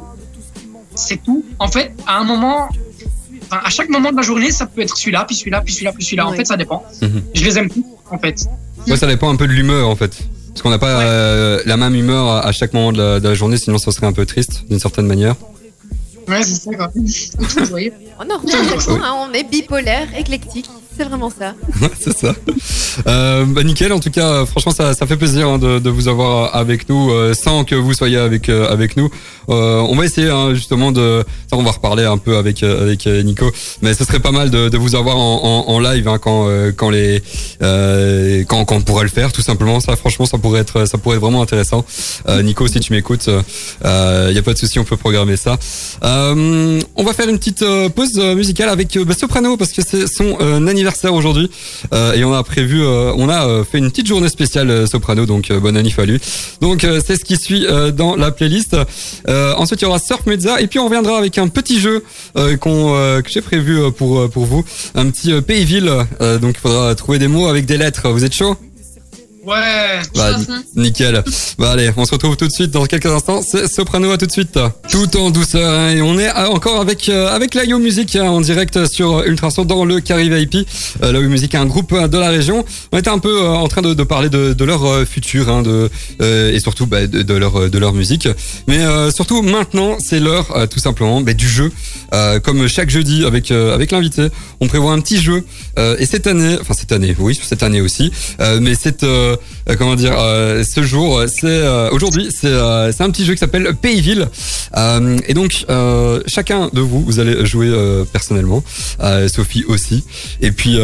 [0.95, 1.43] c'est tout.
[1.59, 2.69] En fait à un moment
[3.45, 5.91] enfin, à chaque moment de la journée ça peut être celui-là puis celui-là puis celui-là
[5.93, 6.27] puis celui-là.
[6.27, 6.83] En fait ça dépend.
[7.01, 7.21] Mhm.
[7.33, 8.45] Je les aime tous en fait.
[8.87, 10.11] Ouais, ça dépend un peu de l'humeur en fait.
[10.49, 11.03] Parce qu'on n'a pas Ouais.
[11.05, 13.91] euh, la même humeur à, à chaque moment de la, de la journée, sinon ça
[13.91, 15.35] serait un peu triste d'une certaine manière.
[16.27, 16.91] Ouais c'est ça quoi.
[16.93, 17.93] Tout joyeux.
[18.19, 20.69] On a hein, on est bipolaire, éclectique.
[20.95, 21.55] C'est vraiment ça.
[21.99, 22.33] C'est ça.
[23.07, 25.89] Euh, bah nickel, en tout cas, euh, franchement, ça, ça fait plaisir hein, de, de
[25.89, 29.09] vous avoir avec nous, euh, sans que vous soyez avec euh, avec nous.
[29.49, 32.83] Euh, on va essayer hein, justement de, ça, on va reparler un peu avec euh,
[32.83, 33.51] avec euh, Nico,
[33.81, 36.47] mais ce serait pas mal de, de vous avoir en, en, en live hein, quand
[36.47, 37.23] euh, quand les
[37.61, 39.79] euh, quand quand on pourrait le faire, tout simplement.
[39.79, 41.85] Ça, franchement, ça pourrait être ça pourrait être vraiment intéressant.
[42.29, 45.57] Euh, Nico, si tu m'écoutes, il y a pas de souci, on peut programmer ça.
[46.03, 49.71] Euh, on va faire une petite euh, pause euh, musicale avec euh, bah, Soprano parce
[49.71, 51.49] que c'est son euh, anniversaire aujourd'hui
[51.93, 55.25] euh, et on a prévu, euh, on a euh, fait une petite journée spéciale Soprano,
[55.25, 56.19] donc bonne année à lui.
[56.61, 57.65] Donc c'est ce qui suit
[57.95, 58.75] dans la playlist.
[59.27, 62.03] Ensuite il y aura Surf Mezza et puis on reviendra avec un petit jeu
[62.59, 62.93] qu'on
[63.23, 64.65] que j'ai prévu pour pour vous,
[64.95, 65.91] un petit pays-ville.
[66.41, 68.09] Donc il faudra trouver des mots avec des lettres.
[68.09, 68.57] Vous êtes chaud?
[69.45, 69.99] Ouais.
[70.15, 70.63] bah, hein.
[70.75, 71.21] nickel.
[71.59, 73.41] Bah allez, on se retrouve tout de suite dans quelques instants.
[73.41, 74.57] C'est Soprano à tout de suite.
[74.89, 75.69] Tout en douceur.
[75.73, 78.85] hein, et on est euh, encore avec euh, avec la Yo Music hein, en direct
[78.85, 80.65] sur Ultrason dans le Carry VIP.
[81.03, 82.63] Euh, la Yo Music est un groupe euh, de la région.
[82.93, 85.49] On était un peu euh, en train de, de parler de, de leur euh, futur,
[85.49, 85.89] hein, de
[86.21, 88.29] euh, et surtout bah, de, de leur de leur musique.
[88.67, 91.69] Mais euh, surtout maintenant, c'est l'heure euh, tout simplement bah, du jeu.
[92.13, 94.27] Euh, comme chaque jeudi avec euh, avec l'invité,
[94.61, 95.43] on prévoit un petit jeu.
[95.77, 98.09] Euh, et cette année, enfin cette année, oui, cette année aussi.
[98.39, 103.09] Euh, mais cette euh, euh, comment dire, euh, ce jour, c'est euh, aujourd'hui, c'est un
[103.11, 104.29] petit jeu qui s'appelle Pays-Ville.
[104.75, 105.65] Euh, et donc
[106.27, 107.71] chacun de vous, vous allez jouer
[108.11, 108.63] personnellement,
[109.27, 110.03] Sophie aussi.
[110.41, 110.77] Et puis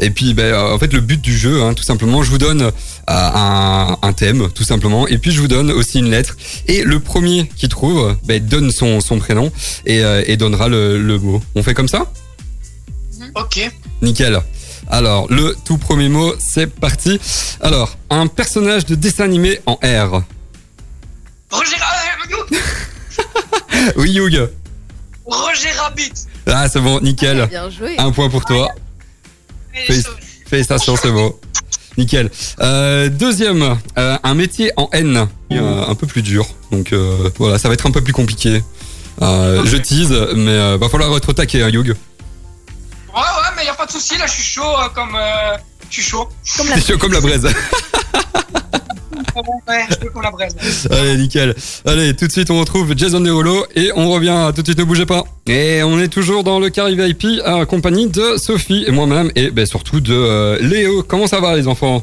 [0.00, 2.70] et puis ben, en fait le but du jeu, hein, tout simplement, je vous donne
[3.06, 6.36] un, un thème, tout simplement, et puis je vous donne aussi une lettre.
[6.66, 9.52] Et le premier qui trouve, ben, donne son son prénom
[9.86, 11.42] et, et donnera le, le mot.
[11.54, 12.10] On fait comme ça?
[13.34, 13.70] Ok.
[14.02, 14.40] Nickel.
[14.88, 17.18] Alors, le tout premier mot, c'est parti.
[17.60, 20.22] Alors, un personnage de dessin animé en R.
[21.50, 21.76] Roger,
[22.52, 22.58] euh,
[23.96, 24.48] Oui, Hugh.
[25.24, 26.12] Roger Rabbit.
[26.46, 27.46] Ah, c'est bon, nickel.
[27.48, 27.96] Bien joué.
[27.98, 28.68] Un point pour toi.
[29.88, 30.06] Félic-
[30.46, 31.34] Félicitations, c'est bon.
[31.96, 32.30] Nickel.
[32.60, 35.28] Euh, deuxième, euh, un métier en N.
[35.52, 36.46] Euh, un peu plus dur.
[36.70, 38.62] Donc euh, voilà, ça va être un peu plus compliqué.
[39.20, 41.94] Euh, je tease, mais euh, va falloir être au taquet, hein, Hugh.
[43.14, 45.14] Ouais, ouais, mais y a pas de souci, là, je suis chaud euh, comme.
[45.14, 45.56] euh,
[45.90, 46.28] je suis chaud.
[46.56, 47.44] Comme la C'est chaud comme la braise.
[49.34, 50.54] Ouais, je suis chaud comme la braise.
[50.90, 51.54] Allez, nickel.
[51.86, 54.50] Allez, tout de suite, on retrouve Jason Derulo et on revient.
[54.54, 55.24] Tout de suite, ne bougez pas.
[55.46, 59.50] Et on est toujours dans le Carry VIP en compagnie de Sophie et moi-même et
[59.50, 61.02] ben, surtout de euh, Léo.
[61.02, 62.02] Comment ça va, les enfants?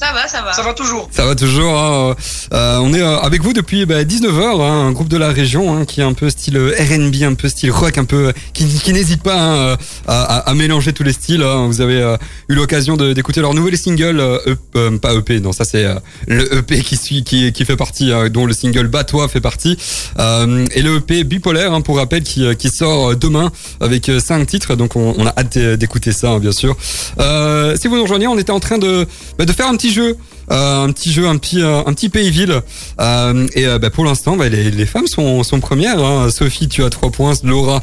[0.00, 0.52] Ça va, ça va.
[0.54, 1.08] Ça va toujours.
[1.12, 1.78] Ça va toujours.
[1.78, 2.16] hein,
[2.54, 6.00] euh, on est euh, avec vous depuis 19h, un groupe de la région hein, qui
[6.00, 9.22] est un peu style euh, R&B, un peu style rock, un peu qui, qui n'hésite
[9.22, 9.76] pas hein,
[10.08, 11.42] à, à- à mélanger tous les styles.
[11.42, 11.66] hein.
[11.66, 12.16] Vous avez euh,
[12.48, 15.84] eu l'occasion de- d'écouter leur nouvel single, euh, EP, euh, pas EP, non ça c'est
[15.84, 19.76] euh, le EP qui suit, qui, qui fait partie, dont le single Bat-toi fait partie,
[20.18, 24.76] Euh, et le EP Bipolaire, hein, pour rappel, qui, qui sort demain avec cinq titres.
[24.76, 26.74] Donc on, on a hâte d'écouter ça, hein, bien sûr.
[27.18, 29.06] Euh, si vous nous rejoignez, on était en train de,
[29.38, 30.16] bah, de faire un petit jeu.
[30.50, 32.60] Euh, un petit jeu, un petit, euh, un petit pays-ville.
[33.00, 36.02] Euh, et bah, pour l'instant, bah, les, les femmes sont, sont premières.
[36.02, 36.28] hein.
[36.30, 37.34] Sophie, tu as 3 points.
[37.44, 37.82] Laura,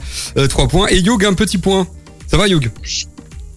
[0.50, 0.88] 3 points.
[0.90, 1.88] Et Youg, un petit point.
[2.30, 2.70] Ça va, Youg?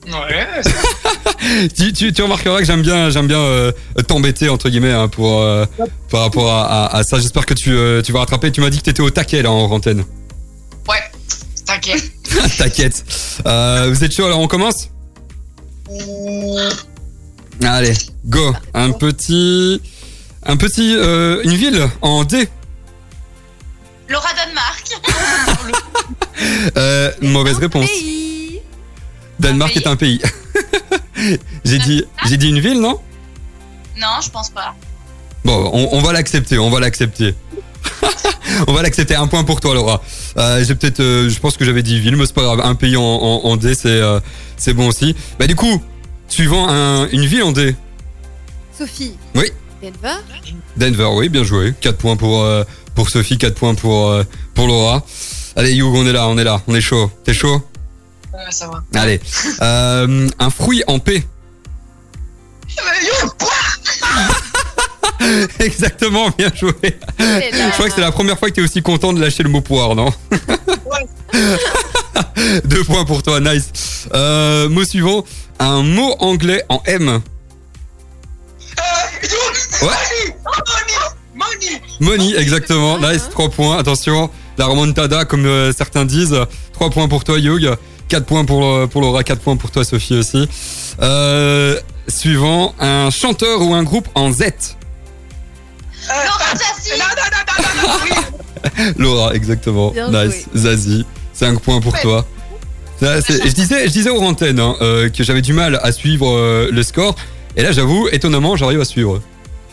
[0.06, 3.70] Ouais, tu, tu, tu remarqueras que j'aime bien, j'aime bien euh,
[4.08, 5.66] t'embêter entre guillemets hein, pour euh,
[6.10, 7.18] par rapport à, à- à ça.
[7.20, 8.50] J'espère que tu, euh, tu vas rattraper.
[8.50, 10.04] Tu m'as dit que t'étais au taquet là en antenne.
[10.88, 10.96] ouais.
[11.66, 12.10] T'inquiète.
[12.58, 13.04] T'inquiète.
[13.44, 14.88] Vous êtes chaud alors on commence?
[17.62, 17.94] Allez,
[18.24, 18.54] go.
[18.74, 19.80] Un petit,
[20.44, 22.48] un petit, euh, une ville en D.
[24.08, 24.84] Laura Danemark.
[26.78, 27.86] Euh, mauvaise réponse.
[27.86, 28.60] Pays.
[29.38, 30.20] Danemark pays est un pays.
[31.66, 32.98] j'ai dit, j'ai dit une ville, non?
[33.98, 34.74] Non, je pense pas.
[35.44, 37.34] Bon, on, on va l'accepter, on va l'accepter.
[38.68, 39.14] on va l'accepter.
[39.16, 40.02] Un point pour toi, Laura.
[40.38, 42.60] Euh, j'ai peut-être, euh, je pense que j'avais dit ville, mais c'est pas grave.
[42.62, 44.18] Un pays en, en, en D, c'est, euh,
[44.56, 45.14] c'est bon aussi.
[45.38, 45.82] Bah du coup,
[46.30, 47.76] suivant un, une ville en D.
[48.76, 49.16] Sophie.
[49.34, 49.52] Oui.
[49.82, 50.16] Denver.
[50.76, 51.74] Denver, oui, bien joué.
[51.80, 52.64] 4 points pour, euh,
[52.94, 55.04] pour Sophie, 4 points pour, euh, pour Laura.
[55.56, 57.10] Allez, Hugh, on est là, on est là, on est chaud.
[57.24, 57.62] T'es chaud
[58.32, 58.82] Ouais, ça va.
[58.98, 59.20] Allez.
[59.60, 61.26] Euh, un fruit en P.
[62.76, 63.50] Mais yo, quoi
[65.58, 66.72] Exactement, bien joué.
[67.18, 69.50] Je crois que c'est la première fois que tu es aussi content de lâcher le
[69.50, 70.12] mot poire, non
[72.64, 74.08] Deux points pour toi, nice.
[74.14, 75.24] Euh, mot suivant,
[75.60, 77.08] un mot anglais en M.
[77.08, 77.20] Euh,
[79.82, 79.88] Ouais.
[80.54, 80.90] Money
[81.34, 82.98] Money Money, exactement.
[82.98, 83.78] Nice, 3 points.
[83.78, 86.36] Attention, la remontada, comme euh, certains disent.
[86.72, 87.70] 3 points pour toi, Hugh.
[88.08, 90.48] 4 points pour, euh, pour Laura, 4 points pour toi, Sophie aussi.
[91.00, 94.42] Euh, suivant, un chanteur ou un groupe en Z?
[98.98, 99.90] Laura exactement.
[99.90, 100.46] Bien nice.
[100.54, 102.02] Zazie, 5 points pour Ouais.
[102.02, 102.26] toi.
[103.00, 106.68] Je disais, je disais aux antennes hein, euh, que j'avais du mal à suivre euh,
[106.70, 107.14] le score.
[107.56, 109.20] Et là, j'avoue, étonnamment, j'arrive à suivre.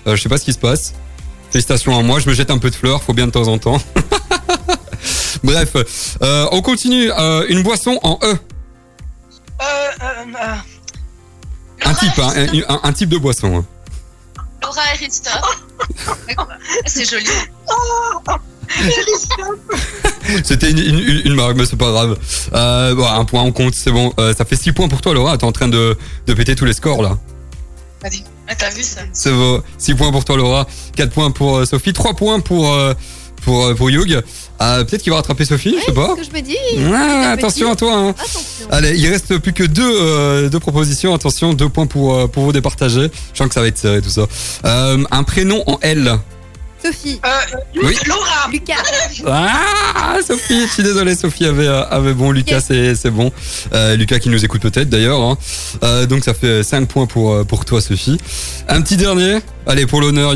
[0.08, 0.94] Euh, je sais pas ce qui se passe.
[1.52, 3.58] Félicitations à moi, je me jette un peu de fleurs, faut bien de temps en
[3.58, 3.82] temps.
[5.44, 5.76] Bref,
[6.22, 7.12] euh, on continue.
[7.12, 8.28] Euh, une boisson en E.
[8.28, 8.36] Euh,
[9.62, 10.06] euh,
[10.42, 10.56] euh,
[11.86, 13.58] Un type, hein, un, un- un type de boisson.
[13.58, 13.66] hein.
[14.64, 15.40] Laura et Rista.
[16.86, 17.26] C'est joli.
[20.44, 22.18] C'était une, une, une- une marque, mais c'est pas grave.
[22.54, 24.14] Euh, bon, un point, on compte, c'est bon.
[24.20, 25.38] Euh, ça fait 6 points pour toi, Laura.
[25.38, 27.18] T'es en train de, de péter tous les scores là.
[28.04, 28.24] Vas-y.
[28.50, 29.62] Ah, T'as vu ça C'est bon.
[29.78, 30.68] 6 points pour toi, Laura.
[30.96, 31.94] 4 points pour euh, Sophie.
[31.94, 32.94] 3 points pour, euh,
[33.44, 33.88] pour, euh, pour.
[33.90, 36.16] Euh, Peut-être qu'il va rattraper Sophie, je sais C'est pas.
[36.16, 36.58] ce que je me dis.
[37.26, 37.74] Attention petit.
[37.74, 37.96] à toi.
[37.96, 38.10] Hein.
[38.10, 38.68] Attention.
[38.72, 41.14] Allez, il reste plus que deux, euh, deux propositions.
[41.14, 43.10] Attention, deux points pour, euh, pour vous départager.
[43.34, 44.26] Je sens que ça va être serré tout ça.
[44.66, 46.18] Euh, un prénom en L.
[46.84, 47.98] Sophie, euh, Oui.
[48.08, 48.48] Laura.
[48.52, 48.76] Lucas,
[49.26, 52.32] Ah, Sophie, je suis désolé, Sophie avait, euh, avait bon.
[52.32, 53.32] Lucas, c'est c'est bon.
[53.74, 55.20] Euh, Lucas qui nous écoute peut-être d'ailleurs.
[55.22, 55.38] hein.
[55.84, 58.20] Euh, donc ça fait 5 points pour, pour toi, Sophie.
[58.68, 59.40] Un petit dernier.
[59.66, 60.34] Allez, pour l'honneur.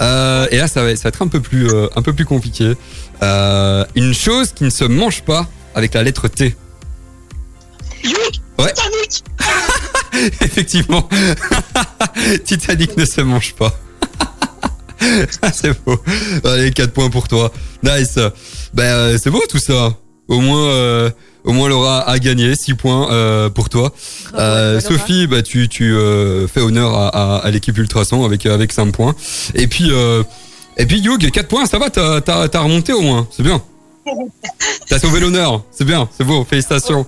[0.00, 2.24] Euh, et là, ça va, ça va être un peu plus, euh, un peu plus
[2.24, 2.74] compliqué.
[3.22, 6.56] Euh, une chose qui ne se mange pas avec la lettre T.
[8.58, 8.72] Ouais.
[8.74, 9.24] Titanic.
[10.40, 11.08] Effectivement.
[12.44, 13.74] Titanic ne se mange pas.
[15.42, 15.96] Ah, c'est beau.
[16.44, 17.52] Allez, 4 points pour toi.
[17.82, 18.18] Nice.
[18.74, 19.94] Ben, euh, c'est beau tout ça.
[20.28, 21.10] Au moins, euh,
[21.44, 23.92] au moins Laura a gagné 6 points euh, pour toi.
[24.34, 24.80] Euh.
[24.80, 28.92] Sophie, bah, tu, tu euh, fais honneur à, à, à l'équipe Ultrason avec, avec 5
[28.92, 29.14] points.
[29.54, 30.22] Et puis, euh,
[30.76, 33.26] et puis Hugh, 4 points, ça va, t'as, t'as, t'as remonté au moins.
[33.30, 33.62] C'est bien.
[34.88, 35.62] T'as sauvé l'honneur.
[35.70, 36.42] C'est bien, c'est beau.
[36.48, 37.06] Félicitations.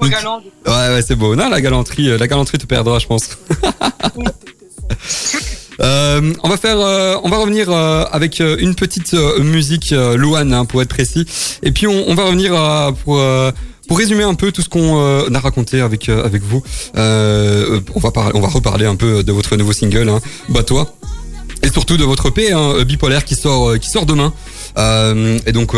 [0.00, 0.40] Galant.
[0.66, 1.36] Ouais, ouais, c'est beau.
[1.36, 3.36] Non, la galanterie, la galanterie te perdra, je pense.
[5.80, 9.92] Euh, on va faire, euh, on va revenir euh, avec euh, une petite euh, musique
[9.92, 11.26] euh, Louane hein, pour être précis.
[11.62, 12.52] Et puis on, on va revenir
[13.04, 13.22] pour
[13.88, 16.62] pour résumer un peu tout ce qu'on a raconté avec avec vous.
[16.94, 20.92] On va parler, on va reparler un peu de votre nouveau single, hein, Bat-toi.
[21.62, 24.32] Et surtout de votre EP hein, bipolaire qui sort qui sort demain.
[25.46, 25.74] Et donc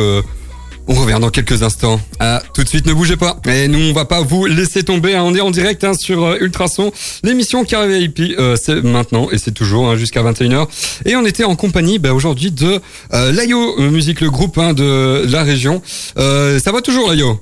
[0.88, 2.01] on revient dans quelques instants.
[2.18, 3.38] Ah, tout de suite, ne bougez pas.
[3.46, 5.14] Et nous, on va pas vous laisser tomber.
[5.14, 5.22] hein.
[5.24, 6.90] On est en direct hein, sur euh, Ultrason.
[7.22, 10.66] L'émission Carré VIP, euh, c'est maintenant et c'est toujours hein, jusqu'à 21h.
[11.05, 12.81] Et on était en compagnie bah, aujourd'hui de
[13.12, 15.83] euh, Layo Musique, le groupe hein, de la région.
[16.18, 17.38] Euh, ça va toujours, Layo?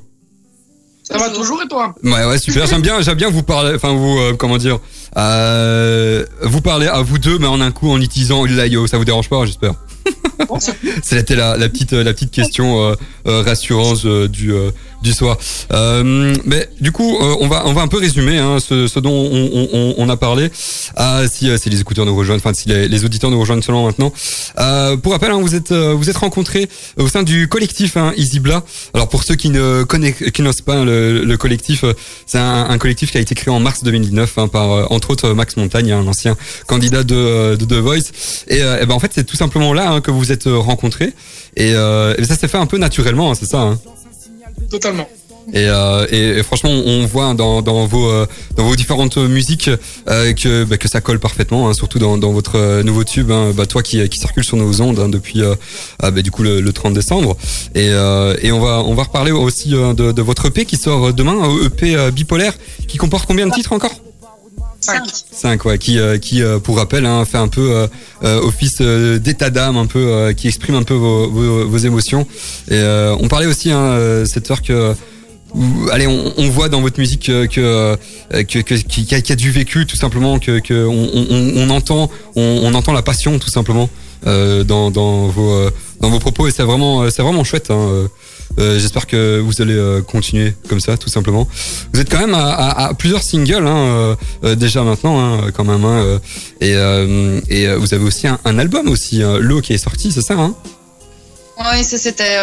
[1.08, 1.94] Ça va toujours et toi?
[2.02, 2.66] Ouais, ouais, super.
[2.66, 4.80] J'aime bien, j'aime bien vous parler, enfin vous, euh, comment dire,
[5.16, 8.88] euh, vous parler à vous deux, mais en un coup en utilisant Layo.
[8.88, 9.74] Ça vous dérange pas, j'espère?
[11.02, 12.94] C'était la, petite, euh, la petite question euh,
[13.26, 14.52] euh, rassurance euh, du,
[15.06, 15.38] du soir.
[15.72, 18.98] Euh, mais du coup, euh, on va, on va un peu résumer hein, ce, ce
[19.00, 20.50] dont on, on- on, a parlé.
[20.96, 23.62] Ah, si, euh, si les écouteurs nous rejoignent, enfin si les, les auditeurs nous rejoignent
[23.62, 24.12] seulement maintenant.
[24.58, 28.12] Euh, pour rappel, hein, vous êtes, euh, vous êtes rencontrés au sein du collectif hein,
[28.16, 28.62] Easybla.
[28.94, 31.92] Alors pour ceux qui ne connaissent, qui n'osent pas hein, le, le collectif, euh,
[32.26, 35.30] c'est un, un collectif qui a été créé en mars 2019 hein, par entre autres
[35.32, 38.10] Max Montagne, un ancien candidat de, de The Voice.
[38.48, 40.58] Et, euh, eh ben en fait, c'est tout simplement là hein, que vous êtes euh,
[40.58, 41.12] rencontrés.
[41.56, 43.78] Et, et ça s'est fait un peu naturellement, hein, c'est ça.
[44.70, 45.08] Totalement.
[45.52, 48.26] Et, euh, et, franchement, on voit dans, euh,
[48.56, 49.70] vos différentes musiques
[50.08, 53.66] euh, que bah, que ça colle parfaitement, hein, surtout dans, votre nouveau tube, hein, bah,
[53.66, 55.42] toi qui circule sur nos ondes hein, depuis
[56.02, 57.36] ah, bah, du coup le, le 30 décembre.
[57.74, 62.10] Et, on va on va reparler aussi de, de votre EP qui sort demain, EP
[62.10, 62.54] bipolaire,
[62.88, 63.92] qui comporte combien de titres encore?
[64.86, 65.02] 5.
[65.32, 67.86] 5 ouais, qui euh, qui euh, pour rappel hein, fait un peu
[68.22, 72.26] euh, office d'état d'âme un peu qui exprime un peu vos, vos, émotions
[72.70, 72.82] et
[73.20, 74.94] on parlait aussi hein, cette heure que
[75.92, 77.46] allez on, voit dans votre musique que
[78.30, 81.08] que qu'il y, a, du vécu tout simplement que que on,
[81.56, 83.88] on, entend on, entend la passion tout simplement
[84.24, 88.08] dans dans vos dans vos propos et c'est vraiment euh, c'est vraiment chouette hein, euh,
[88.58, 91.46] euh, J'espère que vous allez euh, continuer comme ça, tout simplement.
[91.92, 95.64] Vous êtes quand même à, à- à plusieurs singles hein, euh, déjà maintenant, hein, quand
[95.64, 95.84] même.
[95.84, 96.20] hein,
[96.60, 96.72] et
[97.50, 100.54] et vous avez aussi un, un album aussi, L'eau qui est sorti, c'est ça hein?
[101.58, 102.36] Oui, ça c'était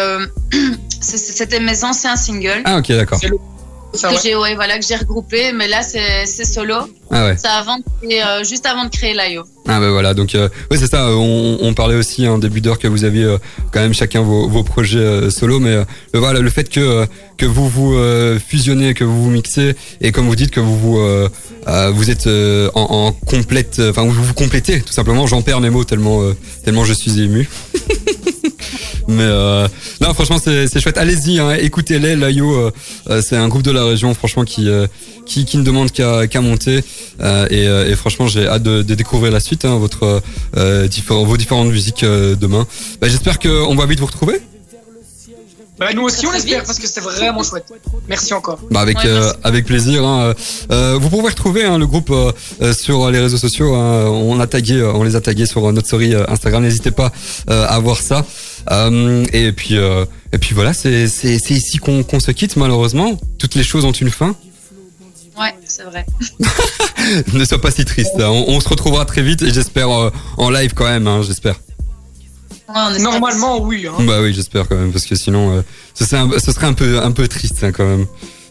[1.00, 3.20] c'était mes anciens singles Ah ok, d'accord.
[3.94, 4.20] Ça, que ouais.
[4.22, 6.74] j'ai ouais, voilà que j'ai regroupé, mais là c'est c'est solo.
[7.10, 7.36] Ah ouais.
[7.38, 9.44] C'est avant euh, juste avant de créer l'IO.
[9.68, 11.10] Ah bah voilà, donc euh, ouais c'est ça.
[11.10, 13.38] On, on parlait aussi en début d'heure que vous aviez euh,
[13.72, 16.80] quand même chacun vos, vos projets euh, solo, mais euh, le- voilà le fait que
[16.80, 17.06] euh,
[17.38, 20.76] que vous vous euh, fusionnez, que vous vous mixez et comme vous dites que vous
[20.78, 21.28] vous euh,
[21.68, 25.26] euh, vous êtes euh, en, en complète, enfin vous vous complétez tout simplement.
[25.26, 27.48] J'en perds mes mots tellement euh, tellement je suis ému.
[29.08, 29.68] Mais euh,
[30.00, 30.98] non, franchement, c'est chouette.
[30.98, 32.16] Allez-y, hein, écoutez-les.
[32.16, 32.70] Layo, euh,
[33.10, 34.86] euh, c'est un groupe de la région, franchement, qui euh,
[35.26, 36.80] qui, ne demande qu'à monter.
[37.50, 40.22] Et, franchement, j'ai hâte de, découvrir la suite, hein, votre
[41.08, 42.66] vos différentes musiques demain.
[43.00, 44.40] Bah, J'espère qu'on va vite vous retrouver.
[45.76, 47.64] Bah, nous aussi, on l'espère parce que c'était vraiment chouette.
[48.08, 48.60] Merci encore.
[48.70, 50.04] Bah avec Ouais, euh, avec plaisir.
[50.04, 50.32] hein.
[50.70, 52.30] Euh, vous pouvez retrouver hein, le groupe euh,
[52.62, 53.74] euh, sur les réseaux sociaux.
[53.74, 54.04] hein.
[54.06, 56.62] On a tagué, euh, on les a tagués sur notre story euh, Instagram.
[56.62, 57.10] N'hésitez pas
[57.50, 58.24] euh, à voir ça.
[58.70, 62.56] Euh, et puis euh, et puis voilà, c'est c'est c'est ici qu'on qu'on se quitte
[62.56, 63.18] malheureusement.
[63.38, 64.36] Toutes les choses ont une fin.
[65.36, 66.06] Ouais, c'est vrai.
[67.32, 68.12] ne sois pas si triste.
[68.20, 68.28] hein.
[68.28, 71.08] On, on se retrouvera très vite et j'espère euh, en live quand même.
[71.08, 71.56] hein, j'espère.
[72.68, 73.86] Normalement, oui.
[73.86, 74.02] Hein.
[74.06, 76.72] Bah oui, j'espère quand même parce que sinon euh, ce serait un, ce serait un
[76.72, 78.06] peu un peu triste hein, quand même.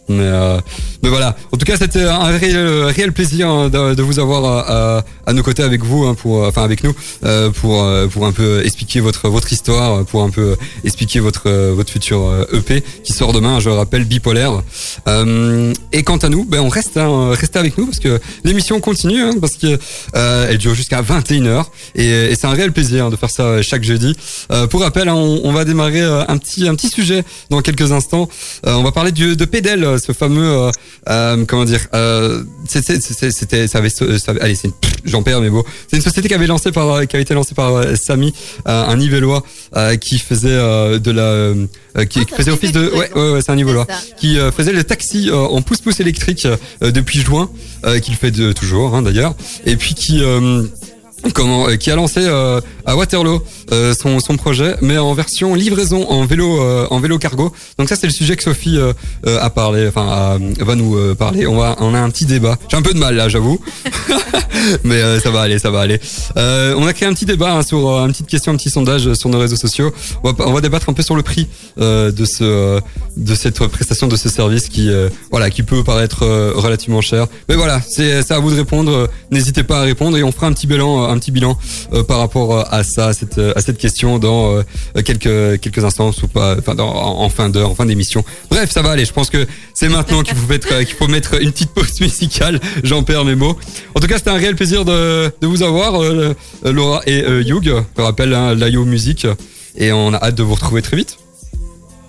[0.10, 0.60] Mais, euh,
[1.02, 1.36] mais voilà.
[1.52, 5.44] En tout cas, c'était un réel, réel plaisir hein, de, vous avoir à, à, nos
[5.44, 9.00] côtés avec vous, hein, pour, enfin avec nous, euh, pour euh, pour un peu expliquer
[9.00, 13.34] votre votre histoire, pour un peu expliquer votre euh, votre futur euh, EP qui sort
[13.34, 13.60] demain.
[13.60, 14.62] Je le rappelle, bipolaire.
[15.08, 18.80] Euh, et quant à nous, ben on reste, hein, restez avec nous parce que l'émission
[18.80, 19.80] continue, hein, parce que
[20.16, 23.62] euh, elle dure jusqu'à 21 h et, et c'est un réel plaisir de faire ça
[23.62, 24.16] chaque jeudi.
[24.52, 27.62] Euh, pour rappel, hein, on, on va démarrer euh, un petit un petit sujet dans
[27.62, 28.28] quelques instants.
[28.66, 29.46] Euh, on va parler du, de
[29.94, 30.72] Pédel, ce fameux euh,
[31.10, 33.00] euh, comment dire, euh, c'était
[33.68, 34.58] ça avait, ça avait- allez
[35.06, 35.66] j'en perds mes mots.
[35.90, 38.34] C'est une société qui avait lancé par qui avait été lancée par euh, Samy,
[38.68, 39.44] euh, un Nivellois
[39.76, 41.66] euh, qui faisait euh, de la euh,
[42.10, 43.86] qui, Ah, faisait office de ouais ouais, ouais c'est un Nivellois
[44.18, 46.46] qui euh, faisait le taxi euh, en pouce-pouce électrique
[46.82, 47.50] euh, depuis juin,
[47.86, 50.64] euh, qu'il fait de, toujours hein, d'ailleurs, et puis qui euh,
[51.34, 56.10] comment euh, qui a lancé euh, à Waterloo euh, son, projet, mais en version livraison
[56.10, 57.54] en vélo euh, en vélo cargo.
[57.78, 58.94] Donc ça c'est le sujet que Sophie euh,
[59.26, 61.48] a parlé, enfin va nous parler.
[61.48, 62.58] On va on a un petit débat.
[62.70, 63.60] J'ai un peu de mal là, j'avoue,
[64.84, 66.00] mais ça va aller, ça va aller.
[66.36, 69.30] On a créé un petit débat hein, sur une petite question, un petit sondage sur
[69.30, 69.94] nos réseaux sociaux.
[70.24, 71.48] On va, on va débattre un peu sur le prix
[71.78, 72.82] de ce
[73.16, 74.90] de cette prestation de ce service qui
[75.32, 77.28] voilà qui peut paraître relativement cher.
[77.48, 79.10] Mais voilà, c'est à vous de répondre.
[79.32, 81.58] N'hésitez pas à répondre et on fera un petit bilan un petit bilan
[82.08, 86.28] par rapport à ça à cette à cette question dans euh, quelques quelques instants ou
[86.28, 88.24] pas enfin en fin d'heure en fin d'émission.
[88.50, 89.06] Bref, ça va aller.
[89.06, 92.00] Je pense que c'est maintenant qu'il faut mettre euh, qu'il faut mettre une petite pause
[92.02, 92.60] musicale.
[92.84, 93.58] J'en perds mes mots.
[93.96, 97.44] En tout cas, c'était un réel plaisir de de vous avoir euh, Laura et euh,
[97.44, 97.74] Hugh.
[97.98, 99.28] Je rappelle hein, l'IO Music
[99.76, 101.18] et on a hâte de vous retrouver très vite.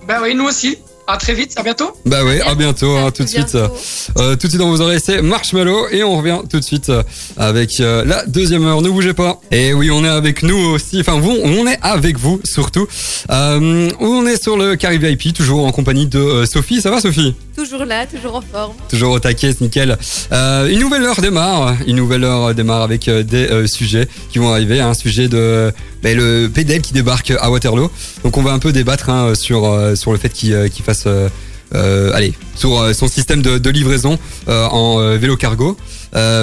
[0.07, 0.79] Bah oui, nous aussi.
[1.07, 1.93] À très vite, à bientôt.
[2.07, 3.55] Bah oui, à bientôt, hein, tout de suite.
[3.55, 6.89] Euh, tout de suite dans vos oreilles, c'est Marshmallow et on revient tout de suite
[6.89, 7.03] euh,
[7.37, 8.81] avec euh, la deuxième heure.
[8.81, 9.39] Ne bougez pas.
[9.51, 11.01] Et oui, on est avec nous aussi.
[11.01, 12.87] Enfin, vous, on est avec vous surtout.
[13.31, 16.81] Euh, on est sur le Carry VIP, toujours en compagnie de euh, Sophie.
[16.81, 17.35] Ça va, Sophie?
[17.55, 18.73] Toujours là, toujours en forme.
[18.89, 19.99] Toujours au taquet, c'est nickel.
[20.33, 21.75] Euh, une nouvelle heure démarre.
[21.87, 24.81] Une nouvelle heure démarre avec euh, des euh, sujets qui vont arriver.
[24.81, 25.71] Un sujet de
[26.05, 27.91] ben, le PDL qui débarque à Waterloo.
[28.23, 31.05] Donc on va un peu débattre hein, sur euh, sur le fait qu'il euh, fasse
[31.07, 31.29] euh,
[31.75, 35.77] euh, allez sur euh, son système de, de livraison euh, en vélo cargo.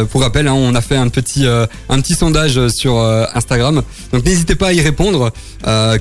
[0.10, 3.82] Pour rappel, hein, on a fait un petit un petit sondage sur Instagram.
[4.12, 5.32] Donc n'hésitez pas à y répondre.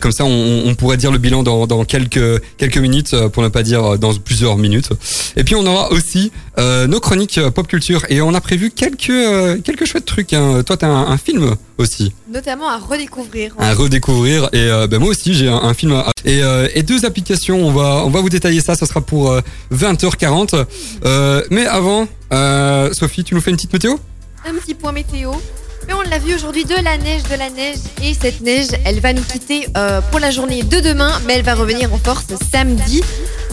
[0.01, 3.49] Comme ça, on, on pourrait dire le bilan dans, dans quelques quelques minutes, pour ne
[3.49, 4.89] pas dire dans plusieurs minutes.
[5.37, 8.71] Et puis on aura aussi euh, nos chroniques euh, pop culture et on a prévu
[8.71, 10.33] quelques euh, quelques chouettes trucs.
[10.35, 10.63] Hein.
[10.65, 13.55] Toi, t'as un, un film aussi Notamment à redécouvrir.
[13.59, 16.41] à redécouvrir et euh, ben moi aussi j'ai un, un film à- et,
[16.75, 19.41] et deux applications on va on va vous détailler ça ce sera pour euh,
[19.73, 20.67] 20h40
[21.05, 22.07] Euh, mais avant
[22.93, 23.97] Sophie tu nous fais une petite météo?
[24.47, 25.33] Un petit point météo.
[25.87, 27.79] Mais on l'a vu aujourd'hui de la neige, de la neige.
[28.03, 31.45] Et cette neige, elle va nous quitter euh, pour la journée de demain, mais elle
[31.45, 33.03] va revenir en force samedi.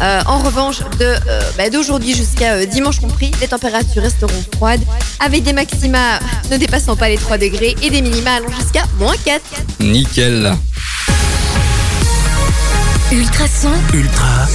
[0.01, 4.81] Euh, en revanche, de euh, bah, d'aujourd'hui jusqu'à euh, dimanche compris, les températures resteront froides,
[5.19, 6.19] avec des maxima
[6.51, 9.41] ne dépassant pas les 3 degrés et des minima allant jusqu'à moins 4.
[9.79, 10.53] nickel
[13.11, 14.45] Ultrason, Ultra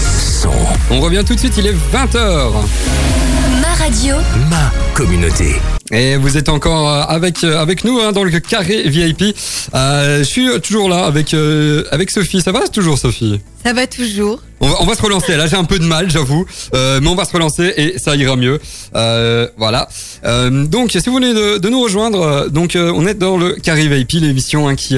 [0.42, 0.50] son.
[0.90, 2.52] on revient tout de suite il est 20h
[3.61, 4.16] ma radio,
[4.50, 5.61] Ma communauté.
[5.92, 9.22] Et vous êtes encore euh, avec euh, avec nous hein, dans le carré VIP
[9.74, 13.40] Euh, je suis toujours là avec euh, avec Sophie ça va toujours Sophie?
[13.64, 14.40] Ça va toujours.
[14.61, 15.37] On va, on va se relancer.
[15.37, 18.16] Là, j'ai un peu de mal, j'avoue, Euh, mais on va se relancer et ça
[18.16, 18.59] ira mieux.
[18.96, 19.88] Euh, voilà.
[20.24, 23.52] Euh, donc, si vous venez de, de nous rejoindre, donc euh, on est dans le
[23.55, 24.96] Carré VIP, l'émission hein, qui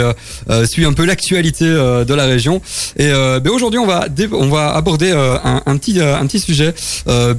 [0.64, 2.62] suit un peu l'actualité euh, de la région.
[2.96, 6.40] Et euh, ben, aujourd'hui, on va on va aborder euh, un, un petit un petit
[6.40, 6.74] sujet.
[7.08, 7.34] Euh,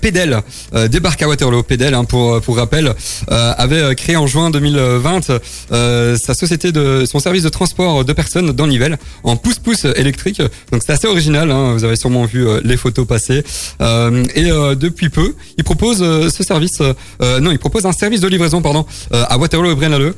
[0.00, 0.40] Pédel
[0.88, 1.64] débarque à Waterloo.
[1.64, 2.89] Pédel, hein, pour pour rappel,
[3.30, 5.30] euh, avait euh, créé en juin 2020
[5.72, 10.42] euh, sa société de son service de transport de personnes dans Nivelles en pouce-pouce électrique.
[10.72, 11.50] Donc c'est assez original.
[11.50, 13.42] Hein, vous avez sûrement vu les photos passer.
[13.80, 14.44] Et
[14.76, 16.80] depuis peu, il propose ce service.
[17.20, 20.14] non, il propose un service de livraison, pardon, à Waterloo et Braine-l'Alleud.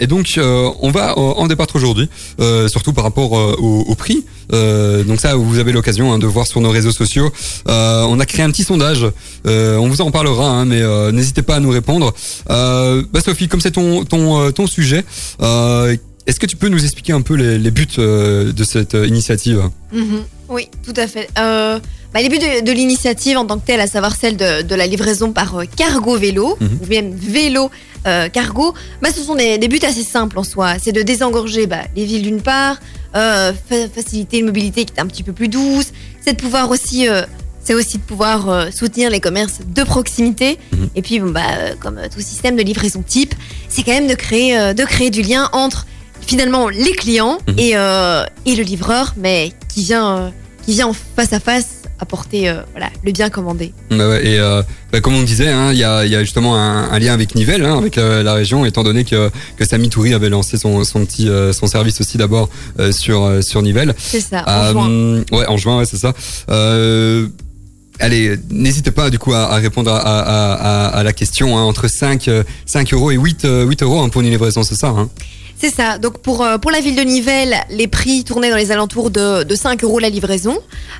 [0.00, 2.08] Et donc on va en débattre aujourd'hui,
[2.68, 4.24] surtout par rapport au, au prix.
[4.52, 7.30] Euh, donc ça, vous avez l'occasion hein, de voir sur nos réseaux sociaux.
[7.68, 9.06] Euh, on a créé un petit sondage.
[9.46, 12.14] Euh, on vous en parlera, hein, mais n'hésitez pas à nous répondre.
[12.48, 15.04] Bah Sophie, comme c'est ton ton sujet.
[16.26, 19.62] Est-ce que tu peux nous expliquer un peu les, buts de cette initiative?
[19.92, 20.24] Mhm.
[20.48, 21.28] Oui, tout à fait.
[22.14, 24.74] Bah, les buts de, de l'initiative en tant que telle, à savoir celle de, de
[24.76, 26.78] la livraison par euh, cargo vélo, Mhm.
[26.82, 27.70] ou même vélo
[28.06, 30.74] euh, cargo, bah, ce sont des, des buts assez simples en soi.
[30.82, 32.76] C'est de désengorger bah, les villes d'une part,
[33.16, 35.88] euh, fa- faciliter une mobilité qui est un petit peu plus douce,
[36.24, 37.08] c'est de pouvoir aussi,
[37.64, 40.58] c'est aussi de pouvoir euh, soutenir les commerces de proximité.
[40.72, 40.88] Mhm.
[40.94, 43.34] Et puis, bon, bah, euh, comme tout système de livraison type,
[43.68, 45.86] c'est quand même de créer, euh, de créer du lien entre
[46.26, 47.58] finalement les clients Mhm.
[47.58, 47.70] et,
[48.46, 50.32] et le livreur, mais qui vient,
[50.64, 53.72] qui vient en face à face apporter euh, voilà, le bien commandé.
[53.90, 56.56] Bah et euh, bah, comme on disait, hein, il y, a, il y a justement
[56.56, 59.88] un, un lien avec Nivelles, hein, avec la, la région, étant donné que, que Samy
[59.88, 63.62] Toury avait lancé son, son petit euh, son service aussi d'abord euh, sur euh, sur
[63.62, 63.94] Nivelles.
[63.98, 64.90] C'est ça, en juin.
[64.90, 66.12] Euh, Ouais, en juin, ouais, c'est ça.
[66.50, 67.28] Euh,
[68.00, 71.88] allez, n'hésitez pas du coup à, répondre à, à, à, à la question hein, entre
[71.88, 74.94] 5, euh, 5 euros et 8, euh, 8 euros pour une livraison, c'est ça
[75.64, 75.96] C'est ça.
[75.96, 79.44] Donc pour, euh, pour la ville de Nivelles, les prix tournaient dans les alentours de,
[79.44, 80.58] de 5 euros la livraison,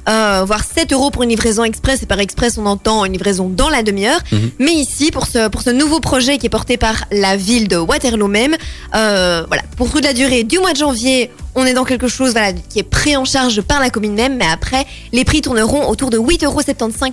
[0.08, 2.02] euh, voire 7 euros pour une livraison express.
[2.02, 4.20] Et par express, on entend une livraison dans la demi-heure.
[4.32, 4.50] Mhm.
[4.60, 7.76] Mais ici, pour ce, pour ce nouveau projet qui est porté par la ville de
[7.76, 8.56] Waterloo même,
[8.94, 12.32] euh, voilà, pour toute la durée du mois de janvier, on est dans quelque chose
[12.32, 14.38] voilà, qui est pris en charge par la commune même.
[14.38, 16.60] Mais après, les prix tourneront autour de 8,75 euros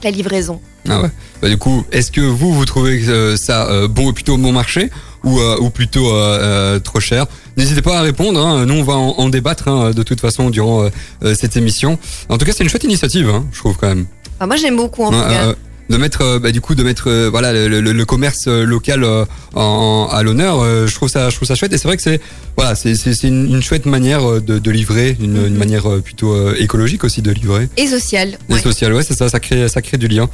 [0.06, 0.62] la livraison.
[0.90, 1.10] Ah ouais.
[1.42, 3.02] Bah, du coup, est-ce que vous, vous trouvez
[3.36, 4.90] ça euh, bon, plutôt bon marché
[5.24, 7.28] ou, euh, ou plutôt euh, trop cher?
[7.58, 8.40] N'hésitez pas à répondre.
[8.40, 8.66] Hein.
[8.66, 10.90] Nous, on va en, en débattre hein, de toute façon durant euh,
[11.24, 12.00] euh, cette émission.
[12.30, 14.06] En tout cas, c'est une chouette initiative, hein, je trouve quand même.
[14.38, 15.48] Enfin, moi, j'aime beaucoup en tout cas.
[15.48, 15.54] euh,
[15.90, 19.04] de mettre, euh, bah, du coup, de mettre, euh, voilà, le, le- le commerce local
[19.04, 19.26] euh,
[19.56, 20.62] en, à l'honneur.
[20.62, 21.74] euh, je trouve ça, je trouve ça chouette.
[21.74, 22.22] Et c'est vrai que c'est,
[22.56, 22.94] voilà, c'est,
[23.24, 25.58] une, une chouette manière de, de livrer, une, une Mhm.
[25.58, 27.68] manière plutôt euh, écologique aussi de livrer.
[27.76, 28.38] Et social.
[28.50, 28.62] Et ouais.
[28.62, 30.30] social, ouais, c'est ça, ça crée, ça crée du lien.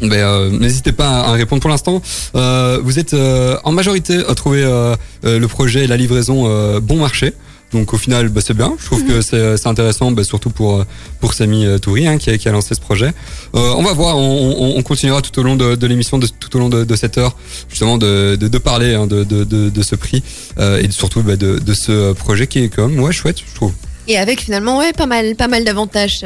[0.00, 2.00] Ben, euh, n'hésitez pas à, répondre pour l'instant.
[2.36, 4.94] Euh, vous êtes euh, en majorité à trouver euh,
[5.24, 7.32] euh, le projet et la livraison euh, bon marché.
[7.72, 8.74] Donc au final, bah, c'est bien.
[8.80, 10.84] Je trouve que c'est c'est intéressant, bah, surtout pour
[11.20, 13.08] pour Samy Toury hein, qui, a, qui a lancé ce projet.
[13.54, 16.56] Euh, on va voir, on, on- on continuera tout au long de, de l'émission, tout
[16.56, 17.36] au long de, de cette heure,
[17.68, 20.22] justement de, de, de parler hein, de, de, de, de ce prix
[20.58, 23.54] euh, et surtout bah, de, de ce projet qui est quand même ouais chouette, je
[23.54, 23.72] trouve.
[24.06, 26.24] Et avec finalement ouais, pas mal, pas mal d'avantages.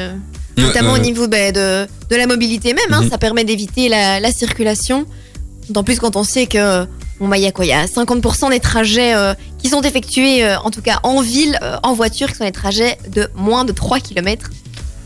[0.56, 3.10] Notamment au niveau bah, de, de la mobilité même, hein, Mhm.
[3.10, 5.06] ça permet d'éviter la, la circulation.
[5.68, 6.84] D'autant plus quand on sait que
[7.20, 9.32] bah il y a quoi, il y a 50% des trajets euh,
[9.62, 12.50] qui sont effectués, euh, en tout cas en ville, euh, en voiture, qui sont des
[12.52, 14.50] trajets de moins de 3 km.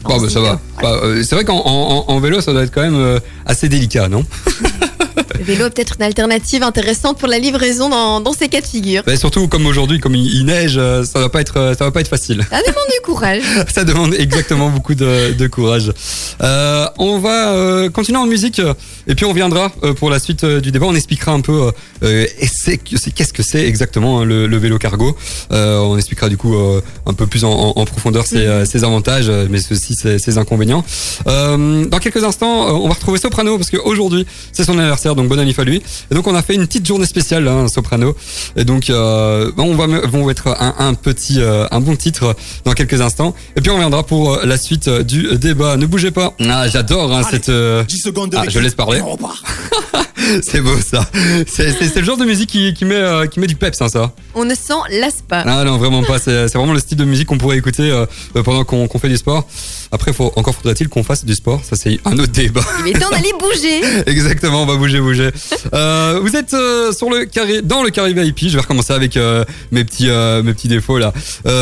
[0.03, 0.61] Bon, bah, ça va.
[0.80, 4.09] Bah, c'est vrai qu'en en, en- en vélo, ça doit être quand même assez délicat,
[4.09, 4.24] non?
[5.38, 9.02] Le vélo peut-être une alternative intéressante pour la livraison dans, dans ces cas de figure.
[9.16, 11.90] Surtout comme aujourd'hui, comme il, il neige, euh, ça va pas être, euh, ça va
[11.90, 12.46] pas être facile.
[12.50, 13.42] Ça demande du courage.
[13.74, 15.92] ça demande exactement beaucoup de, de courage.
[16.42, 18.60] Euh, on va euh, continuer en musique
[19.06, 20.86] et puis on reviendra euh, pour la suite du débat.
[20.86, 21.70] On expliquera un peu
[22.52, 25.16] c'est que- c'est- qu'est-ce que c'est exactement hein, le, le vélo cargo.
[25.52, 28.84] Euh, on expliquera du coup euh, un peu plus en, en- en profondeur ses, ses
[28.84, 30.84] avantages, euh, mais aussi ses, ses inconvénients.
[31.26, 35.38] Euh, dans quelques instants, on va retrouver Soprano parce qu'aujourd'hui c'est son anniversaire, donc bonne
[35.38, 35.82] année à lui.
[36.11, 38.16] Et donc on a fait une petite journée spéciale, hein, Soprano.
[38.57, 42.34] Et donc euh, on va vont mettre un, un petit, euh, un bon titre
[42.64, 43.34] dans quelques instants.
[43.57, 45.76] Et puis on reviendra pour euh, la suite euh, du débat.
[45.76, 46.34] Ne bougez pas.
[46.48, 47.48] Ah, j'adore hein, cette.
[47.48, 48.98] euh, 10 secondes de Ah, je laisse parler.
[48.98, 49.42] et on repart.
[50.42, 51.08] c'est beau ça.
[51.46, 54.12] C'est le genre de musique qui, qui met, euh, qui met du peps, hein, ça.
[54.34, 55.42] On ne s'en lasse pas.
[55.46, 56.18] Ah non, vraiment pas.
[56.18, 58.06] C'est vraiment le style de musique qu'on pourrait écouter euh,
[58.36, 59.46] euh, pendant qu'on fait du sport.
[59.92, 61.60] Après, faut, encore faudrait-il qu'on fasse du sport.
[61.64, 62.62] Ça, c'est un autre débat.
[62.84, 63.80] Il est temps d'aller bouger.
[64.06, 65.30] Exactement, on va bouger, bouger.
[65.72, 68.48] Euh, vous êtes sur le carré, dans le carré VIP.
[68.48, 69.18] Je vais recommencer avec
[69.72, 71.12] mes petits, mes petits défauts là.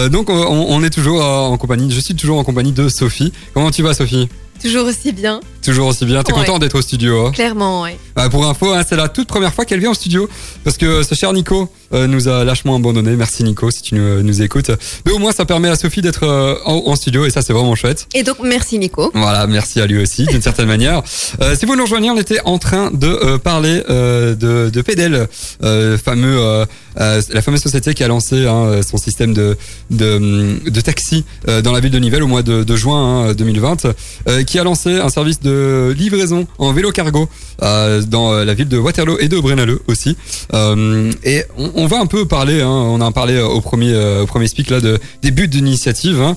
[0.08, 1.90] Donc, on, on est toujours en compagnie.
[1.90, 3.32] Je suis toujours en compagnie de Sophie.
[3.52, 4.28] Comment tu vas, Sophie?
[4.62, 6.22] Toujours aussi bien, Toujours aussi bien.
[6.22, 6.40] T'es Ouais.
[6.40, 7.98] content d'être au studio hein clairement, ouais.
[8.18, 10.28] Euh, Pour info, hein, c'est la toute première fois qu'elle vient au studio
[10.62, 13.16] parce que ce cher Nico euh, nous a lâchement abandonné.
[13.16, 14.70] Merci Nico si tu nous, nous écoutes.
[15.06, 17.52] Mais au moins, ça permet à Sophie d'être euh, en, en studio et ça, c'est
[17.52, 18.06] vraiment chouette.
[18.14, 19.10] Et donc, merci Nico.
[19.14, 21.02] Voilà, merci à lui aussi, d'une certaine manière.
[21.40, 24.82] Euh, si vous nous rejoignez, on était en train de euh, parler euh, de, de
[24.82, 25.28] Pedel,
[25.62, 26.66] euh, fameux, euh,
[27.00, 29.56] euh, la fameuse société qui a lancé hein, son système de,
[29.90, 33.32] de, de taxi euh, dans la ville de Nivelles au mois de, de juin hein,
[33.34, 33.86] 2020,
[34.28, 35.53] euh, qui a lancé un service de
[35.96, 37.28] livraison en vélo cargo
[37.62, 40.16] euh, dans euh, la ville de Waterloo et de Brennaleux aussi.
[40.52, 44.48] Euh, et on, va un peu parler, hein, on a parlé au premier, au premier
[44.48, 46.36] speak là de des buts d'initiative, hein,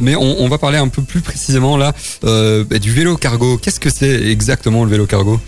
[0.00, 3.58] mais on, va parler un peu plus précisément là bah, du vélo cargo.
[3.58, 5.40] Qu'est-ce que c'est exactement le vélo cargo?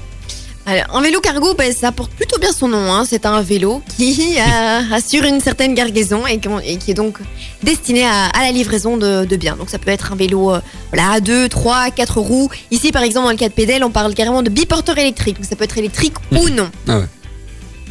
[0.68, 2.92] Alors, un vélo cargo, ben, ça porte plutôt bien son nom.
[2.92, 3.04] Hein.
[3.08, 7.18] C'est un vélo qui euh, assure une certaine gargaison et, qui est donc
[7.62, 9.54] destiné à, à la livraison de, de biens.
[9.56, 10.60] Donc ça peut être un vélo euh,
[10.92, 12.50] voilà, à 2, 3, 4 roues.
[12.72, 15.36] Ici, par exemple, dans le cas de pédale, on parle carrément de biporteur électrique.
[15.36, 16.68] Donc ça peut être électrique ou non.
[16.88, 17.04] Ah ouais.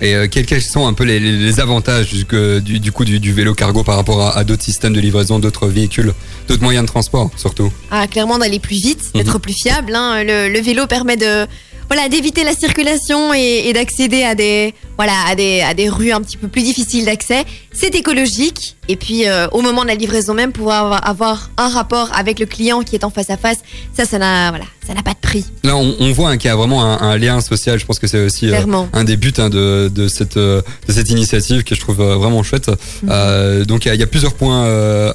[0.01, 2.25] Et euh, quels, quels sont un peu les, avantages du,
[2.61, 5.39] du, du coup du, du vélo cargo par rapport à, à d'autres systèmes de livraison,
[5.39, 6.13] d'autres véhicules,
[6.49, 7.71] d'autres moyens de transport surtout?
[7.91, 9.23] Ah, clairement d'aller plus vite, Mhm.
[9.23, 9.95] d'être plus fiable.
[9.95, 10.21] hein.
[10.25, 11.47] Le, le vélo permet de
[11.87, 16.11] voilà d'éviter la circulation et, et d'accéder à des voilà à des à des rues
[16.11, 17.43] un petit peu plus difficiles d'accès.
[17.73, 22.09] C'est écologique et puis euh, au moment de la livraison même pouvoir avoir, un rapport
[22.15, 23.57] avec le client qui est en face à face,
[23.95, 26.47] ça ça n'a voilà ça n'a pas de prix Là, on, on voit hein, qu'il
[26.47, 27.79] y a vraiment un, un lien social.
[27.79, 28.51] Je pense que c'est aussi euh,
[28.93, 32.43] un des buts hein, de, de, cette, euh, de cette initiative que je trouve vraiment
[32.43, 32.69] chouette.
[32.69, 33.09] Mhm.
[33.11, 34.63] Euh, donc il y, a- il y a plusieurs points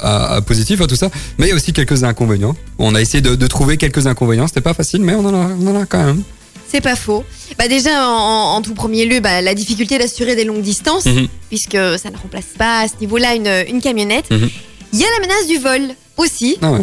[0.01, 1.09] à, à positifs à tout ça,
[1.39, 2.57] mais il y a aussi quelques inconvénients.
[2.81, 4.49] On a essayé de, de trouver quelques inconvénients.
[4.49, 6.23] C'était pas facile, mais on en a, on en a quand même.
[6.71, 7.25] C'est pas faux.
[7.59, 11.27] Bah déjà en, tout premier lieu, bah, la difficulté d'assurer des longues distances, Mhm.
[11.49, 14.31] puisque ça ne remplace pas à ce niveau-là une, une camionnette.
[14.31, 14.49] Mhm.
[14.93, 16.59] Il y a la menace du vol aussi.
[16.63, 16.81] Ah ouais.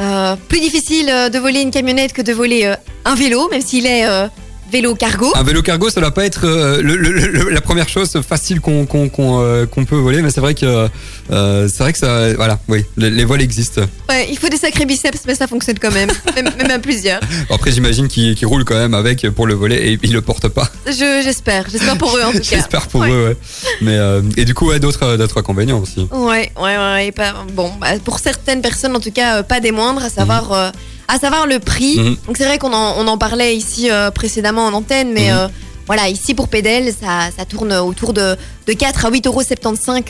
[0.00, 2.74] Euh, plus difficile euh, de voler une camionnette que de voler euh,
[3.04, 4.28] un vélo, même s'il est euh,
[4.70, 5.32] vélo cargo.
[5.34, 8.60] Un vélo cargo, ça doit pas être euh, le- le- le- la première chose facile
[8.60, 10.88] qu'on qu'on qu'on, euh, qu'on peut voler, mais c'est vrai que
[11.30, 13.82] euh, c'est vrai que ça, voilà, oui, les, les vols existent.
[14.08, 17.20] Ouais, il faut des sacrés biceps, mais ça fonctionne quand même, même, même à plusieurs.
[17.50, 20.48] Après, j'imagine qu'ils qu'ils roulent quand même avec pour le voler et ils le portent
[20.48, 20.68] pas.
[20.86, 22.56] Je- J'espère, j'espère pour eux en tout cas.
[22.56, 23.10] J'espère pour Ouais.
[23.10, 23.36] eux, ouais.
[23.82, 26.06] Mais euh, et du coup, ouais, d'autres d'autres inconvénients aussi.
[26.12, 27.06] Ouais, ouais, ouais.
[27.08, 30.10] et pas- bon, bah, pour certaines personnes, en tout cas, euh, pas des moindres, à
[30.10, 30.70] savoir, euh,
[31.10, 31.98] à savoir le prix.
[31.98, 32.16] Mhm.
[32.26, 35.36] Donc c'est vrai qu'on en, on en parlait ici euh, précédemment en antenne, mais Mhm.
[35.38, 35.48] euh,
[35.86, 38.36] voilà, ici pour Pédel, ça, ça tourne autour de,
[38.68, 39.42] de 4 à 8,75 euros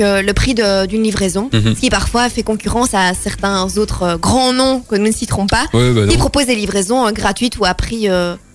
[0.00, 1.48] euh, le prix d'une livraison.
[1.52, 1.74] Mhm.
[1.74, 5.64] Ce qui parfois fait concurrence à certains autres grands noms que nous ne citerons pas,
[5.72, 8.08] bah qui proposent des livraisons gratuites ou à prix,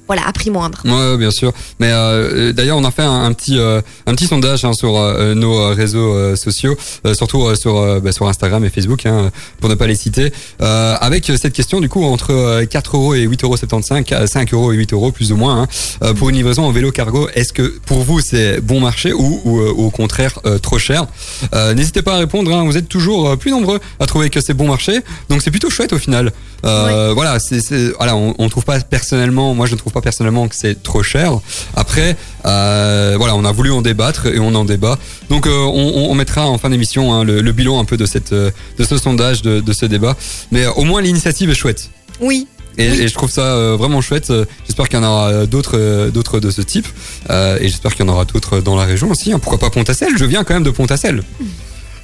[0.08, 0.82] voilà, à prix moindre.
[0.86, 1.52] Ouais, bien sûr.
[1.80, 4.98] Mais euh, d'ailleurs, on a fait un, un petit euh, un petit sondage hein, sur
[4.98, 6.76] euh, nos euh, réseaux euh, sociaux,
[7.06, 9.96] euh, surtout euh, sur euh, bah, sur Instagram et Facebook, hein, pour ne pas les
[9.96, 10.32] citer,
[10.62, 14.72] euh, avec cette question du coup entre euh, 4 euros et 8,75 euros, 5 euros
[14.74, 15.68] et 8 euros plus ou moins, hein,
[16.04, 17.28] euh, pour une livraison en vélo cargo.
[17.36, 21.06] Est-ce que pour vous c'est bon marché ou, ou, euh, au contraire euh, trop cher?
[21.54, 22.54] Euh, N'hésitez pas à répondre.
[22.54, 25.00] hein, vous êtes toujours euh, plus nombreux à trouver que c'est bon marché,
[25.30, 26.32] donc c'est plutôt chouette au final.
[26.66, 30.48] Euh, Voilà, c'est- voilà, on, on trouve pas personnellement, moi je ne trouve pas personnellement
[30.50, 31.40] que c'est trop cher.
[31.76, 32.16] Après,
[32.46, 35.00] euh, voilà, on a voulu en débattre et on en débat.
[35.30, 38.06] Donc euh, on, on mettra en fin d'émission hein, le, le bilan un peu de
[38.06, 40.16] cette euh, de ce sondage, de, de ce débat.
[40.52, 41.90] Mais au moins l'initiative est chouette.
[42.20, 43.02] Oui, Et, Oui.
[43.04, 44.32] et je trouve ça vraiment chouette.
[44.66, 46.88] J'espère qu'il y en aura d'autres, d'autres de ce type.
[47.30, 49.32] Et j'espère qu'il y en aura d'autres dans la région aussi.
[49.32, 49.40] hein.
[49.40, 50.18] Pourquoi pas Pont-à-Celle?
[50.18, 51.24] Je viens quand même de Pont-à-Celle.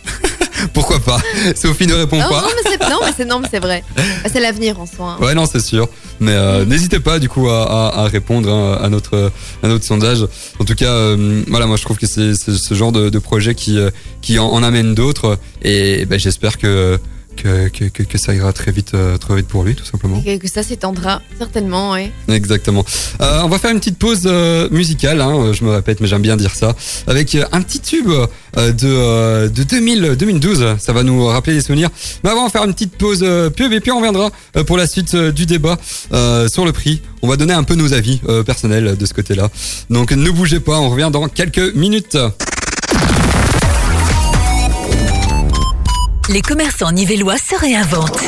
[0.74, 1.20] Pourquoi pas?
[1.56, 2.42] Sophie ne répond non, pas.
[2.42, 2.48] non,
[3.04, 3.84] mais c'est non, mais c'est vrai.
[4.32, 5.18] C'est l'avenir en soi.
[5.20, 5.24] hein.
[5.24, 5.88] Ouais, non, c'est sûr.
[6.20, 9.32] Mais euh, n'hésitez pas du coup à, à- à répondre hein, à notre
[9.64, 10.26] à notre sondage.
[10.60, 13.20] En tout cas, euh, voilà, moi je trouve que c'est c'est ce genre de, de
[13.20, 13.90] projet qui euh,
[14.22, 15.38] qui en, en amène d'autres.
[15.64, 17.00] Et ben, j'espère que
[17.36, 20.22] que, que que que ça ira très vite euh, très vite pour lui, tout simplement.
[20.26, 22.12] Et que ça s'étendra, certainement, oui.
[22.28, 22.86] Exactement.
[23.22, 26.22] Euh, on va faire une petite pause euh, musicale, hein, je me répète, mais j'aime
[26.22, 26.76] bien dire ça,
[27.08, 28.10] avec un petit tube
[28.56, 30.76] de, de 2000, 2012.
[30.80, 31.90] Ça va nous rappeler des souvenirs.
[32.24, 33.26] Mais avant, on va faire une petite pause
[33.56, 34.32] pub et puis on reviendra
[34.66, 35.78] pour la suite du débat
[36.14, 37.02] euh, sur le prix.
[37.22, 39.50] On va donner un peu nos avis euh, personnels de ce côté-là.
[39.90, 42.18] Donc ne bougez pas, on revient dans quelques minutes.
[46.32, 48.24] Les commerçants nivellois se réinventent.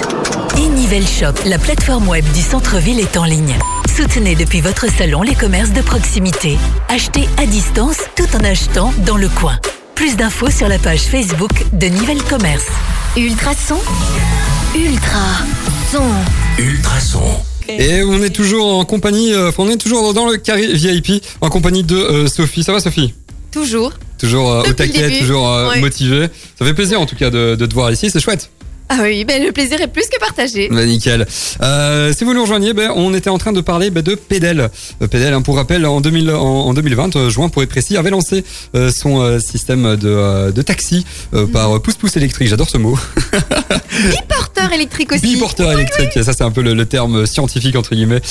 [0.58, 3.58] E-Nivelle Shop, la plateforme web du centre-ville est en ligne.
[3.96, 6.58] Soutenez depuis votre salon les commerces de proximité.
[6.90, 9.58] Achetez à distance tout en achetant dans le coin.
[9.96, 12.68] Plus d'infos sur la page Facebook de Nivelle Commerce.
[13.16, 13.80] Ultrason.
[14.76, 15.46] Ultra.
[15.90, 16.12] Son.
[16.60, 17.24] Ultrason.
[17.70, 21.48] Et on est toujours en compagnie, euh, on est toujours dans le carré VIP en
[21.48, 22.64] compagnie de euh, Sophie.
[22.64, 23.14] Ça va Sophie?
[23.50, 23.94] Toujours.
[24.24, 25.82] Toujours euh, au taquet, toujours euh, Ouais.
[25.82, 26.28] motivé.
[26.58, 28.50] Ça fait plaisir en tout cas de, de te voir ici, c'est chouette.
[28.90, 30.70] Ah oui, ben, le plaisir est plus que partagé.
[30.70, 31.26] Bah, nickel.
[31.62, 34.70] Euh, si vous nous rejoignez, ben, on était en train de parler ben, de Pédel.
[35.02, 36.36] Euh, Pédel, hein, pour rappel, en, 2000, en,
[36.68, 38.44] en 2020, euh, juin pour être précis, avait lancé
[38.76, 42.50] euh, son euh, système de, de taxi euh, par pouce-pouce électrique.
[42.50, 42.98] J'adore ce mot.
[44.28, 45.22] Porteur électrique aussi.
[45.34, 48.22] Biporteur électrique, ça c'est un peu le, le terme scientifique entre guillemets.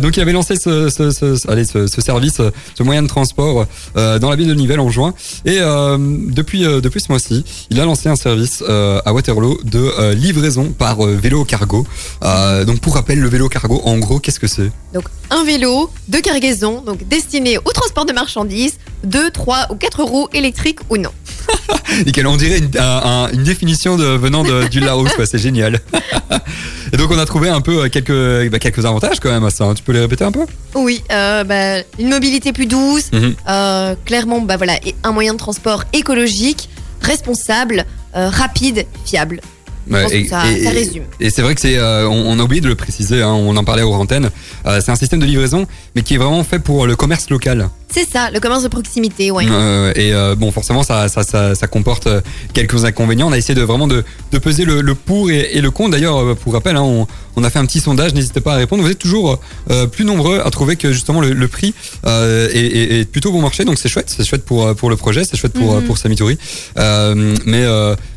[0.00, 2.40] Donc il avait lancé ce, ce, ce, ce- allez, ce, ce service,
[2.74, 5.14] ce moyen de transport dans la ville de Nivelles en juin.
[5.44, 10.70] Et depuis depuis ce mois-ci, il a lancé un service à Waterloo de euh, livraison
[10.72, 11.86] par euh, vélo cargo.
[12.22, 14.70] Euh, donc pour rappel, le vélo cargo, en gros, qu'est-ce que c'est?
[14.94, 18.74] Donc un vélo de cargaison, donc destiné au transport de marchandises,
[19.04, 21.10] 2, 3 ou 4 roues électriques ou non.
[22.06, 25.10] Nickel, on dirait une, un- un- une définition de, venant de, du Larousse.
[25.24, 25.80] C'est génial.
[26.92, 29.50] Et donc on a trouvé un peu euh, quelques bah, quelques avantages quand même à
[29.50, 29.64] ça.
[29.64, 29.74] hein.
[29.74, 30.44] Tu peux les répéter un peu?
[30.74, 33.34] Oui, euh, bah, une mobilité plus douce, Mhm.
[33.48, 36.68] euh, clairement, bah voilà, et un moyen de transport écologique,
[37.00, 37.84] responsable,
[38.16, 39.40] euh, rapide, fiable.
[39.88, 41.02] Ouais, pense que et- ça, et- ça résume.
[41.20, 43.56] Et c'est vrai que c'est, euh, on, on a oublié de le préciser, hein, on
[43.56, 44.30] en parlait aux antennes.
[44.66, 47.68] Euh, c'est un système de livraison, mais qui est vraiment fait pour le commerce local.
[47.92, 49.46] C'est ça, le commerce de proximité, ouais.
[49.50, 52.20] Euh, et euh, bon, forcément, ça, ça, ça, ça comporte euh,
[52.54, 53.28] quelques inconvénients.
[53.28, 55.90] On a essayé de vraiment de, de peser le, le pour et, et le contre.
[55.90, 58.14] D'ailleurs, euh, pour rappel, hein, on, on a fait un petit sondage.
[58.14, 58.84] N'hésitez pas à répondre.
[58.84, 61.74] Vous êtes toujours euh, plus nombreux à trouver que justement le, le prix
[62.06, 62.10] est,
[62.54, 63.64] est- est plutôt bon marché.
[63.64, 65.82] Donc c'est chouette, c'est chouette pour pour le projet, c'est chouette pour Mhm.
[65.82, 66.38] euh, pour Samitori.
[66.78, 67.64] Euh, mais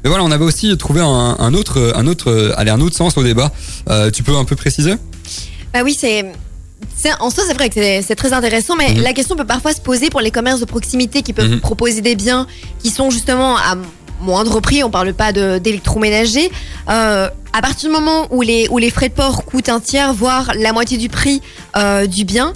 [0.04, 3.18] mais voilà, on avait aussi trouvé un, un autre un autre allez un autre sens
[3.18, 3.52] au débat.
[4.14, 4.94] Tu peux un peu préciser?
[5.74, 6.26] Bah oui, c'est.
[6.96, 9.02] C'est- En soi, c'est vrai que c'est- très intéressant, mais Mhm.
[9.02, 11.60] la question peut parfois se poser pour les commerces de proximité qui peuvent Mhm.
[11.60, 12.48] proposer des biens
[12.82, 13.76] qui sont justement à
[14.22, 14.84] moindre prix.
[14.84, 16.52] On parle pas d'électroménager.
[16.90, 20.14] Euh, à partir du moment où les, où les frais de port coûtent un tiers,
[20.14, 21.42] voire la moitié du prix
[21.78, 22.54] euh, du bien,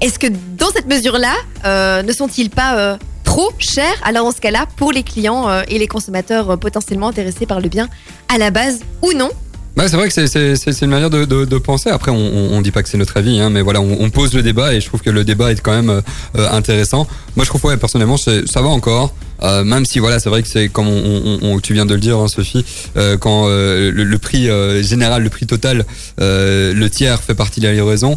[0.00, 0.26] est-ce que
[0.58, 3.94] dans cette mesure-là, euh, ne sont-ils pas trop chers?
[4.04, 7.88] Alors dans ce cas-là, pour les clients et les consommateurs potentiellement intéressés par le bien
[8.32, 9.30] à la base ou non?
[9.76, 11.90] Bah, c'est vrai que c'est- une manière de, de, de penser.
[11.90, 12.16] Après, on,
[12.54, 14.72] on, dit pas que c'est notre avis, hein, mais voilà, on, on pose le débat
[14.74, 16.00] et je trouve que le débat est quand même euh,
[16.38, 17.06] euh, intéressant.
[17.36, 19.14] Moi, je trouve ouais, personnellement, ça va encore.
[19.42, 22.00] Euh, même si voilà, c'est vrai que c'est comme on, on- tu viens de le
[22.00, 22.64] dire, hein, Sophie,
[22.96, 25.84] euh, quand euh, le, le prix euh, général, le prix total,
[26.18, 28.16] le tiers fait partie de la livraison.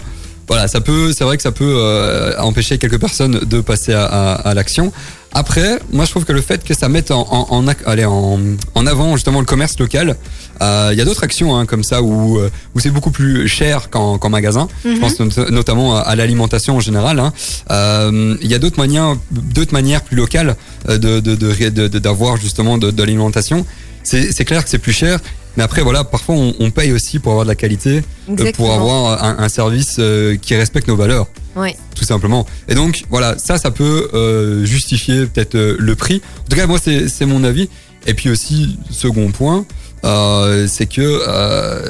[0.50, 4.04] Voilà, ça peut, c'est vrai que ça peut euh, empêcher quelques personnes de passer à,
[4.06, 4.92] à, à l'action.
[5.32, 8.40] Après, moi je trouve que le fait que ça mette en, en, en, allez, en,
[8.74, 10.16] en avant justement le commerce local,
[10.64, 13.48] euh, il y a d'autres actions hein, comme ça où, euh, où c'est beaucoup plus
[13.48, 14.68] cher qu'en qu'en magasin.
[14.84, 15.00] Je Mhm.
[15.00, 17.20] pense not- notamment à, à l'alimentation en général.
[17.20, 17.32] hein.
[17.70, 20.56] Euh, Il y a d'autres manières, d'autres manières plus locales
[20.90, 23.68] euh, de de- de ré- de- de- d'avoir justement de, de l'alimentation.
[24.02, 25.20] C'est c'est clair que c'est plus cher,
[25.58, 28.72] mais après voilà, parfois on, on paye aussi pour avoir de la qualité, euh, pour
[28.72, 31.76] avoir un, un service euh, qui respecte nos valeurs Ouais.
[31.96, 32.46] tout simplement.
[32.70, 36.22] Et donc voilà, ça, ça peut euh, justifier peut-être le prix.
[36.46, 37.68] En tout cas, moi, c'est mon avis.
[38.08, 39.66] Et puis aussi, second point,
[40.68, 41.28] c'est que,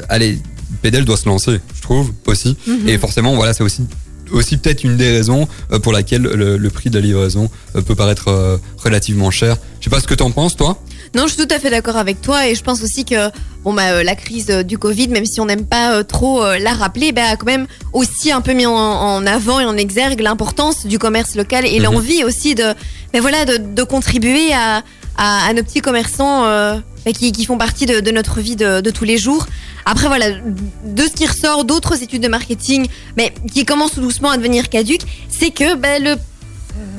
[0.08, 0.38] allez,
[0.82, 2.56] Pédel doit se lancer, je trouve aussi.
[2.66, 2.88] Mhm.
[2.88, 3.84] Et forcément, voilà, c'est aussi
[4.32, 5.48] aussi peut-être une des raisons
[5.82, 7.50] pour laquelle le, le prix de la livraison
[7.86, 9.56] peut paraître relativement cher.
[9.80, 10.80] Je sais pas ce que t'en penses, toi.
[11.14, 13.30] Non, je suis tout à fait d'accord avec toi et je pense aussi que
[13.64, 16.44] bon bah euh, la crise euh, du Covid, même si on n'aime pas euh, trop
[16.44, 19.76] la rappeler, bah, a quand même aussi un peu mis en, en avant et en
[19.76, 21.82] exergue l'importance du commerce local et Mhm.
[21.84, 22.74] l'envie aussi de
[23.12, 24.84] ben voilà de, de contribuer à,
[25.18, 28.54] à, à nos petits commerçants euh, bah, qui, qui font partie de, de notre vie
[28.54, 29.46] de, de tous les jours.
[29.86, 32.86] Après voilà, de ce qui ressort d'autres études de marketing,
[33.16, 36.14] mais qui commencent tout doucement à devenir caduques, c'est que bah, le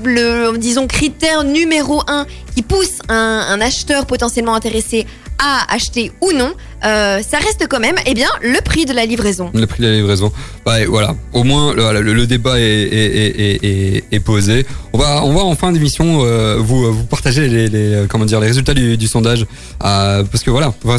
[0.04, 2.26] le disons critère numéro un
[2.56, 5.06] qui pousse un, un acheteur potentiellement intéressé
[5.40, 6.54] à acheter ou non,
[6.86, 9.52] euh, ça reste quand même eh bien le prix de la livraison.
[9.54, 10.32] Le prix de la livraison.
[10.66, 11.16] Ouais, voilà.
[11.34, 13.26] Au moins, le, le- le débat est, est,
[13.62, 14.66] est, est, est posé.
[14.94, 18.26] On va, on va en fin d'émission euh, vous, vous partager les, les, euh, comment
[18.26, 19.46] dire, les résultats du, du sondage.
[19.84, 20.98] Euh, parce que voilà, enfin,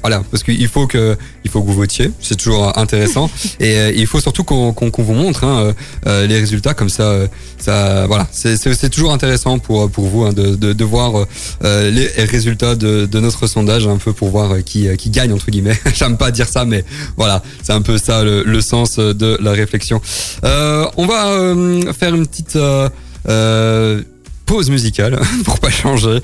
[0.00, 2.10] voilà, parce qu'il faut que, il faut que vous votiez.
[2.20, 3.30] C'est toujours intéressant.
[3.60, 5.74] Et il faut surtout qu'on, vous montre hein,
[6.06, 7.14] les résultats comme ça.
[7.58, 11.26] ça, voilà, c'est, toujours intéressant pour, pour vous hein, de, de, de voir
[11.62, 15.78] les résultats de, de notre sondage un peu pour voir qui, qui gagne entre guillemets.
[15.94, 16.84] J'aime pas dire ça, mais
[17.16, 20.00] voilà, c'est un peu ça le, sens de la réflexion.
[20.44, 24.02] Euh, on va euh, faire une petite euh,
[24.44, 26.20] pause musicale pour pas changer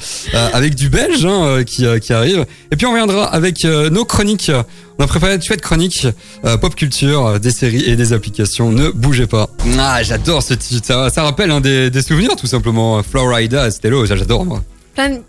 [0.53, 2.45] avec du belge hein, qui, qui arrive.
[2.71, 4.53] Et puis on reviendra avec nos chroniques.
[4.99, 6.07] On a préparé de chouettes chroniques
[6.45, 8.71] euh, pop culture, des séries et des applications.
[8.71, 9.49] Ne bougez pas.
[9.79, 10.87] Ah, j'adore ce titre.
[10.87, 13.03] Ça, ça rappelle hein, des, souvenirs tout simplement.
[13.03, 14.63] Florida, Stello, j'adore moi.
[14.95, 15.21] Plein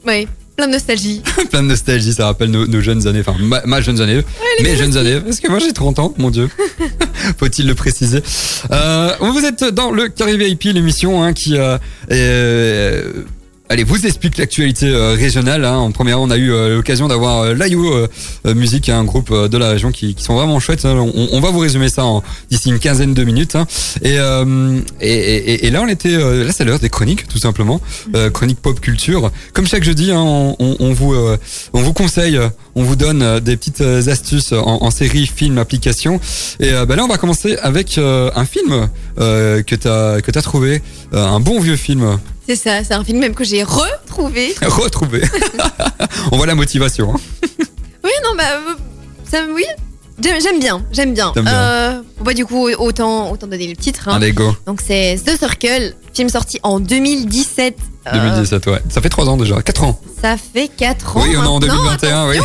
[0.56, 1.22] plein de nostalgie.
[1.52, 4.22] Plein de nostalgie, ça rappelle nos, nos jeunes années, enfin ma, ma jeunes années,
[4.62, 6.50] mes jeunes années, parce que moi j'ai 30 ans, mon dieu.
[7.38, 8.22] Faut-il le préciser
[8.72, 11.78] euh, Vous êtes dans le Carré VIP, l'émission hein, qui euh,
[12.10, 13.04] est-
[13.70, 15.64] Allez, vous explique l'actualité euh, régionale.
[15.66, 15.78] hein.
[15.78, 17.92] En première, on a eu euh, l'occasion d'avoir euh, l'Ayo
[18.46, 20.84] euh, Musique, un groupe de la région qui, qui sont vraiment chouettes.
[20.86, 20.96] hein.
[20.98, 23.56] On, on va vous résumer ça en- d'ici une quinzaine de minutes.
[23.56, 23.66] hein.
[24.04, 27.80] Et, euh, et, et- et là, on était, là, c'est l'heure des chroniques, tout simplement,
[28.16, 29.32] euh, chroniques pop culture.
[29.54, 31.16] Comme chaque jeudi, hein, on, on- on vous,
[31.72, 32.38] on vous conseille,
[32.76, 36.20] on vous donne des petites astuces en, en série, film, application.
[36.60, 38.90] Et bah là, on va commencer avec un film
[39.20, 40.82] euh, que t'as que t'as trouvé,
[41.14, 44.54] un bon vieux film C'est ça, c'est un film même que j'ai retrouvé.
[44.62, 45.22] retrouvé.
[46.32, 47.14] on voit la motivation.
[47.16, 47.20] hein.
[48.04, 48.74] Oui, non, bah, euh,
[49.32, 49.64] ça, oui,
[50.22, 51.32] j'aime bien, j'aime bien.
[51.34, 51.48] Bien.
[51.48, 54.10] Euh, bah, du coup, autant, autant donner le titre.
[54.10, 54.16] hein.
[54.18, 54.54] Allez go.
[54.68, 57.78] Donc, c'est The Circle, film sorti en 2017.
[58.08, 58.82] Euh, 2017, ouais.
[58.90, 59.98] Ça fait 3 ans déjà, 4 ans.
[60.22, 61.22] ça fait 4 ans.
[61.24, 62.38] Oui, on est en maintenant, 2021, oui.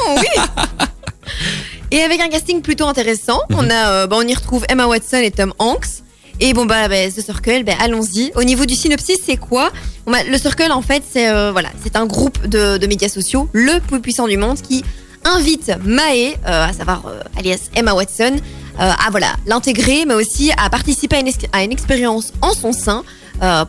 [1.91, 3.57] Et avec un casting plutôt intéressant, Mhm.
[3.59, 6.03] on a, euh, bah, on y retrouve Emma Watson et Tom Hanks.
[6.41, 8.31] Et bon bah, bah, The Circle, bah, allons-y.
[8.37, 9.71] Au niveau du synopsis, c'est quoi
[10.07, 13.09] Bon, bah, Le Circle, en fait, c'est euh, voilà, c'est un groupe de, de médias
[13.09, 14.85] sociaux, le plus puissant du monde, qui
[15.25, 18.39] invite Mae, euh, à savoir euh, alias Emma Watson, euh,
[18.79, 22.73] à voilà l'intégrer, mais aussi à participer à une, ex- à une expérience en son
[22.73, 23.03] sein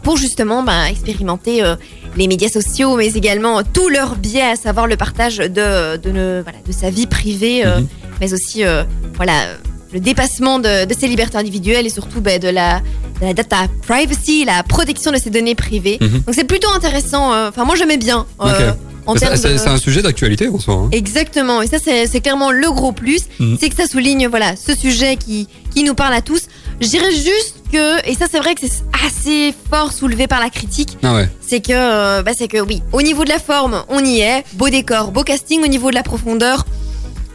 [0.01, 1.61] pour justement ben, expérimenter
[2.17, 6.41] les médias sociaux, mais également tous leurs biais, à savoir le partage de, de, ne-
[6.43, 7.87] voilà, de sa vie privée, Mhm.
[8.19, 8.63] mais aussi
[9.15, 9.33] voilà
[9.93, 12.79] le dépassement de, de ses libertés individuelles et surtout ben, de, la,
[13.21, 15.97] de la data privacy, la protection de ses données privées.
[16.01, 16.09] Mhm.
[16.25, 17.33] Donc c'est plutôt intéressant.
[17.33, 18.25] euh, Enfin, moi j'aimais bien.
[18.41, 18.71] euh,
[19.05, 20.75] en C'est de- un sujet d'actualité en soi.
[20.75, 20.89] hein.
[20.91, 23.57] Exactement, et ça c'est clairement le gros plus, Mhm.
[23.59, 26.43] c'est que ça souligne voilà ce sujet qui, qui nous parle à tous.
[26.79, 30.49] Je dirais juste que, et ça c'est vrai que c'est assez fort soulevé par la
[30.51, 31.29] critique, Ah ouais.
[31.41, 34.43] c'est que, euh, bah, c'est que oui, au niveau de la forme, on y est,
[34.53, 36.65] beau décor, beau casting, au niveau de la profondeur,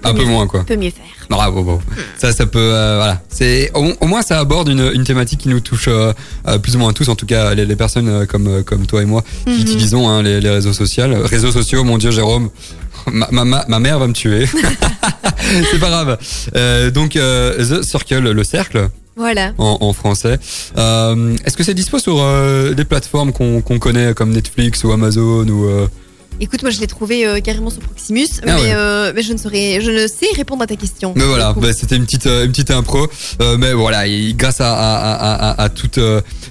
[0.05, 0.64] Un peu moins quoi.
[0.64, 1.05] peut mieux faire.
[1.30, 1.80] Bravo, bon.
[2.18, 3.22] Ça, ça peut, euh, voilà.
[3.28, 6.12] C'est au, au moins ça aborde une, une thématique qui nous touche euh,
[6.46, 9.06] euh, plus ou moins tous, en tout cas les, les personnes comme comme toi et
[9.06, 9.60] moi qui Mhm.
[9.60, 11.04] utilisons hein, les, les réseaux sociaux.
[11.24, 12.50] Réseaux sociaux, mon Dieu, Jérôme.
[13.10, 14.46] Ma, ma, ma, mère va me tuer.
[15.70, 16.16] C'est pas grave.
[16.56, 19.52] Euh, donc The Circle, le cercle Voilà.
[19.58, 20.38] en, en français.
[20.76, 22.16] Est-ce que c'est dispo sur
[22.74, 25.68] des plateformes qu'on connaît comme Netflix ou Amazon ou
[26.41, 28.72] Écoute, moi je l'ai trouvé euh, carrément sur Proximus, mais, Ah ouais.
[28.74, 31.12] euh, mais je ne saurais, je ne sais répondre à ta question.
[31.16, 33.07] Mais voilà, bah, c'était une petite euh, une petite impro.
[33.41, 36.01] Euh, mais voilà, et grâce à, à, à, à, à toutes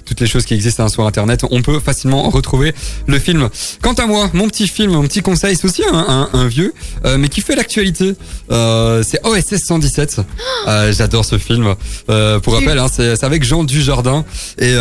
[0.05, 2.73] toutes les choses qui existent hein, sur Internet, on peut facilement retrouver
[3.07, 3.49] le film.
[3.81, 6.73] Quant à moi, mon petit film, mon petit conseil, c'est aussi un, un, un vieux,
[7.17, 8.15] mais qui fait l'actualité.
[8.49, 10.21] C'est OSS 117.
[10.65, 11.75] Euh, J'adore ce film.
[12.07, 14.23] Pour rappel, hein, c'est avec Jean Dujardin
[14.59, 14.73] et,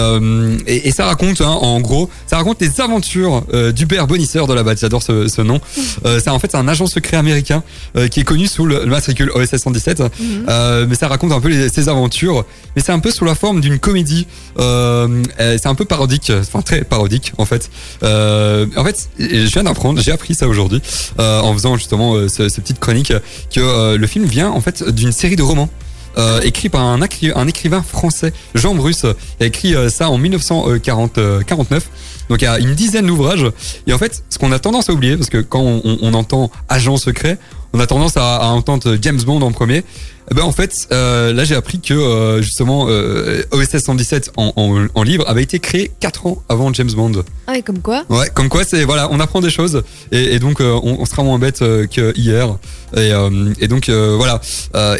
[0.68, 3.42] et et ça raconte, hein, en gros, ça raconte les aventures
[3.72, 4.78] d'Hubert Bonisseur de la base.
[4.92, 5.58] J'adore ce, ce nom.
[6.04, 7.62] Euh, c'est en fait c'est un agent secret américain
[7.96, 10.00] euh, qui est connu sous le, le matricule OSS 117.
[10.00, 10.46] Mhm.
[10.48, 12.44] Euh, mais ça raconte un peu les- ses aventures.
[12.74, 14.26] Mais c'est un peu sous la forme d'une comédie.
[14.58, 17.70] Euh, c'est un peu parodique, enfin très parodique en fait.
[18.02, 20.80] En fait, je viens d'apprendre, j'ai appris ça aujourd'hui
[21.18, 23.12] en faisant justement euh, ce, ce petite chronique
[23.54, 25.68] que le film vient en fait d'une série de romans.
[26.18, 29.06] Euh, écrit par un, écri- un écrivain français, Jean Bruce,
[29.40, 31.84] a écrit euh, ça en 1949.
[32.32, 33.44] Donc il y a une dizaine d'ouvrages.
[33.86, 36.96] Et en fait, ce qu'on a tendance à oublier, parce que quand on, entend agent
[36.96, 37.36] secret,
[37.74, 39.84] on a tendance à entendre James Bond en premier.
[40.32, 44.54] Eh ben en fait, euh, là j'ai appris que euh, justement euh, OSS 117 en,
[44.56, 47.22] en, en livre avait été créé 4 ans avant James Bond.
[47.46, 50.38] Ah ouais, comme quoi Ouais, comme quoi c'est voilà, on apprend des choses et, et
[50.38, 52.56] donc on, on sera moins bête que hier.
[52.96, 53.10] Et,
[53.60, 54.40] et donc voilà.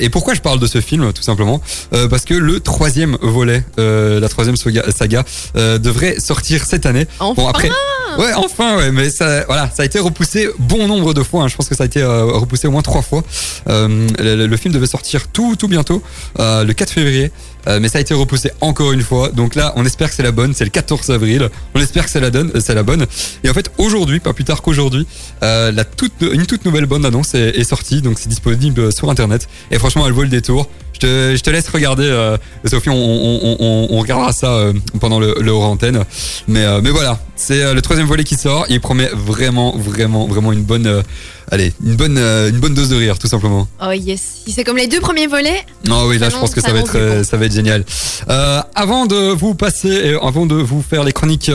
[0.01, 1.63] Et pourquoi je parle de ce film tout simplement?
[2.11, 5.25] Parce que le troisième volet, la troisième saga, saga
[5.55, 7.07] devrait sortir cette année.
[7.21, 7.71] Enfin Bon après,
[8.19, 11.43] ouais, enfin, ouais, mais ça, voilà, ça a été repoussé bon nombre de fois.
[11.45, 11.49] hein.
[11.49, 13.23] Je pense que ça a été repoussé au moins trois fois.
[13.67, 16.03] Le, le film devait sortir tout, tout bientôt,
[16.39, 17.31] euh, le 4 février.
[17.69, 19.29] Euh, mais ça a été repoussé encore une fois.
[19.29, 20.53] Donc là, on espère que c'est la bonne.
[20.53, 21.49] C'est le 14 avril.
[21.75, 23.07] On espère que c'est la, donne, la bonne.
[23.45, 25.07] Et en fait, aujourd'hui, pas plus tard qu'aujourd'hui,
[25.45, 25.73] euh,
[26.21, 28.03] une toute nouvelle bonne annonce est, est sortie.
[28.03, 29.49] Donc c'est disponible sur Internet.
[29.71, 30.69] Et franchement, elle vaut le détour.
[30.95, 32.37] Je te, je te laisse regarder, euh,
[32.67, 32.91] Sophie.
[32.91, 36.05] On, on, on, on- on regardera ça euh, pendant le, le hors antenne.
[36.49, 38.67] Mais, euh, mais voilà, c'est euh, le troisième volet qui sort.
[38.69, 41.03] Il promet vraiment, vraiment, vraiment une bonne,
[41.51, 43.67] allez, une bonne, une bonne dose de rire, tout simplement.
[43.83, 44.21] Oh yes.
[44.47, 46.97] C'est comme les deux premiers volets, Non, oui, là, je pense que ça va être,
[46.97, 47.25] annonce du bon.
[47.25, 47.85] ça va être génial.
[48.75, 51.51] Avant de vous passer, et avant de vous faire les chroniques,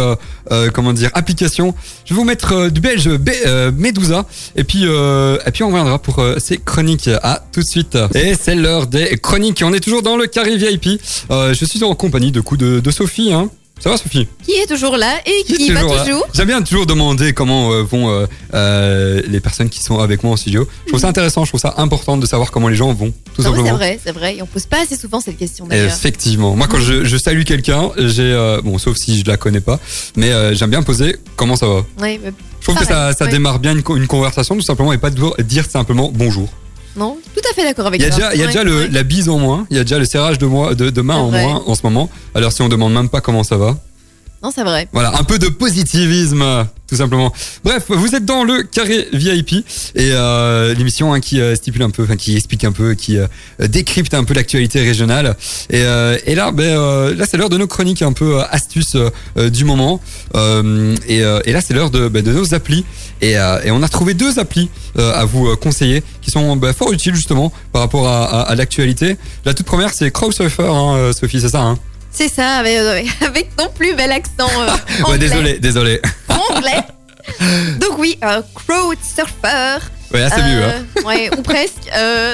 [0.73, 1.73] comment dire, applications,
[2.05, 4.25] je vais vous mettre du belge B- Medusa,
[4.55, 7.09] et puis, et puis on reviendra pour ces chroniques.
[7.23, 7.97] À tout de suite.
[8.15, 9.36] Et c'est l'heure des chroniques.
[9.39, 10.99] On est toujours dans le carré VIP.
[11.29, 13.31] Euh, je suis en compagnie de coup de, de Sophie.
[13.31, 13.49] Hein.
[13.79, 14.27] Ça va, Sophie?
[14.43, 18.09] Qui est toujours là et Qui va toujours J'aime bien toujours demander comment euh, vont
[18.09, 18.25] euh,
[18.55, 20.67] euh, les personnes qui sont avec moi en studio.
[20.85, 23.43] Je trouve ça intéressant, je trouve ça important de savoir comment les gens vont, tout
[23.43, 23.67] Non, simplement.
[23.67, 24.37] C'est vrai, c'est vrai.
[24.37, 25.93] Et on pose pas assez souvent cette question d'ailleurs.
[25.93, 26.55] Effectivement.
[26.55, 29.79] Moi, quand je, je salue quelqu'un, j'ai bon, sauf si je la connais pas,
[30.15, 31.85] mais j'aime bien poser comment ça va.
[32.01, 32.19] Ouais,
[32.59, 33.31] Je trouve que ça, Pareil, ça ouais.
[33.31, 36.49] démarre bien une, une conversation, tout simplement, et pas toujours dire simplement bonjour.
[36.97, 38.17] Non, tout à fait d'accord avec Il y a toi.
[38.17, 40.05] déjà, il y a déjà le, la bise en moins, il y a déjà le
[40.05, 41.43] serrage de, moi, de, de main en vrai.
[41.45, 42.09] moins en ce moment.
[42.35, 43.77] Alors si on demande même pas comment ça va,
[44.43, 44.87] Non, c'est vrai.
[44.93, 47.33] Voilà, un peu de positivisme, tout simplement.
[47.63, 51.89] Bref, vous êtes dans le carré VIP et euh, l'émission hein, qui euh, stipule un
[51.89, 53.27] peu, qui explique un peu, qui euh,
[53.59, 55.35] décrypte un peu l'actualité régionale.
[55.71, 55.83] Et,
[56.35, 58.95] là, ben, là c'est l'heure de nos chroniques un peu astuces
[59.35, 59.99] du moment.
[60.35, 62.85] Et, là, c'est l'heure de, ben, nos applis.
[63.21, 67.51] Et, on a trouvé deux applis à vous conseiller qui sont ben, fort utiles justement
[67.71, 69.17] par rapport à, l'actualité.
[69.45, 71.61] La toute première, c'est Crowdsurfer, hein, Sophie, c'est ça.
[71.61, 71.79] Hein?
[72.17, 74.67] C'est ça, avec, euh, avec ton plus bel accent euh,
[74.99, 75.17] ouais, anglais.
[75.19, 76.01] désolé, désolé.
[76.49, 76.81] anglais.
[77.79, 79.77] Donc oui, euh, Crowd Surfer.
[80.13, 80.63] Ouais, c'est mieux.
[80.63, 80.85] Hein.
[80.97, 81.89] Euh, Ouais, ou presque.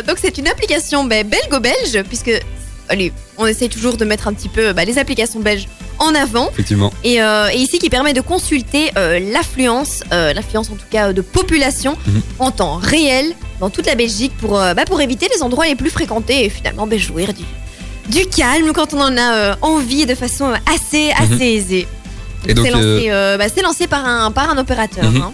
[0.07, 2.31] Donc c'est une application ben, belgo-belge, puisque
[2.87, 5.67] allez, on essaye toujours de mettre un petit peu bah, les applications belges
[5.99, 6.49] en avant.
[6.51, 6.93] Effectivement.
[7.03, 11.11] Et, euh, et ici qui permet de consulter euh, l'affluence, euh, l'affluence en tout cas
[11.13, 12.21] de population Mhm.
[12.39, 13.33] en temps réel.
[13.59, 16.85] dans toute la Belgique pour, bah, pour éviter les endroits les plus fréquentés et finalement
[16.85, 17.43] bah, jouir du,
[18.09, 21.41] du calme quand on en a euh, envie de façon assez, assez Mhm.
[21.41, 21.87] aisée.
[22.47, 25.21] Et donc, c'est lancé, euh, bah, c'est lancé par un, par un opérateur Mhm.
[25.21, 25.33] hein,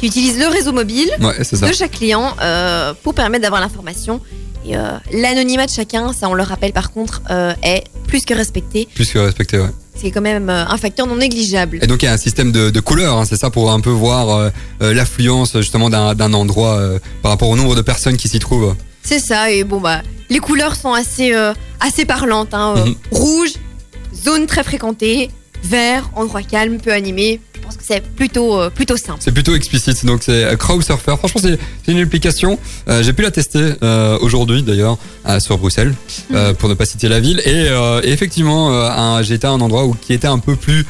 [0.00, 1.68] qui utilise le réseau mobile Ouais, c'est ça.
[1.68, 4.20] de chaque client euh, pour permettre d'avoir l'information.
[4.66, 8.34] Et euh, l'anonymat de chacun, ça on le rappelle par contre, euh, est plus que
[8.34, 8.88] respecté.
[8.94, 9.68] Plus que respecté, ouais.
[9.94, 11.78] C'est quand même euh, un facteur non négligeable.
[11.82, 13.80] Et donc il y a un système de, de couleurs, hein, c'est ça, pour un
[13.80, 14.50] peu voir euh,
[14.82, 18.38] euh, l'affluence justement d'un d'un endroit euh, par rapport au nombre de personnes qui s'y
[18.38, 18.74] trouvent.
[19.02, 22.54] C'est ça, et bon bah les couleurs sont assez, euh, assez parlantes.
[22.54, 22.94] hein, euh, Mhm.
[23.10, 23.50] Rouge,
[24.14, 25.30] zone très fréquentée,
[25.62, 27.40] vert, endroit calme, peu animé.
[27.54, 29.18] Je pense que c'est plutôt, euh, plutôt simple.
[29.20, 31.16] C'est plutôt explicite, donc c'est euh, Crowdsurfer.
[31.18, 32.60] Franchement, c'est une application.
[32.88, 33.72] euh, J'ai pu la tester
[34.20, 34.98] aujourd'hui d'ailleurs
[35.40, 35.92] sur Bruxelles,
[36.32, 37.40] euh, pour ne pas citer la ville.
[37.44, 37.66] Et,
[38.06, 38.70] et effectivement,
[39.22, 40.86] été à un endroit où qui était un peu plus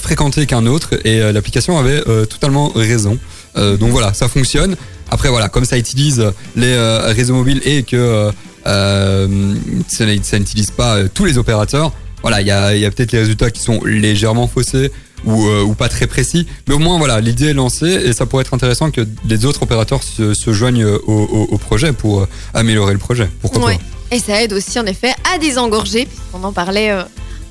[0.00, 3.16] fréquenté qu'un autre, et l'application avait totalement raison.
[3.56, 4.76] Donc voilà, ça fonctionne.
[5.10, 6.24] Après voilà, comme ça utilise
[6.56, 6.76] les
[7.14, 8.30] réseaux mobiles et que
[8.68, 9.54] euh,
[9.88, 11.92] ça, ça n'utilise pas euh, tous les opérateurs.
[12.22, 14.90] Voilà, il y a, il y a peut-être les résultats qui sont légèrement faussés
[15.24, 18.26] ou, euh, ou pas très précis, mais au moins voilà, l'idée est lancée et ça
[18.26, 22.26] pourrait être intéressant que les autres opérateurs se, se joignent au, au- au projet pour
[22.54, 23.28] améliorer le projet.
[23.40, 23.78] Pourquoi Ouais.
[24.10, 27.02] Et ça aide aussi en effet à désengorger, puisqu'on en parlait euh,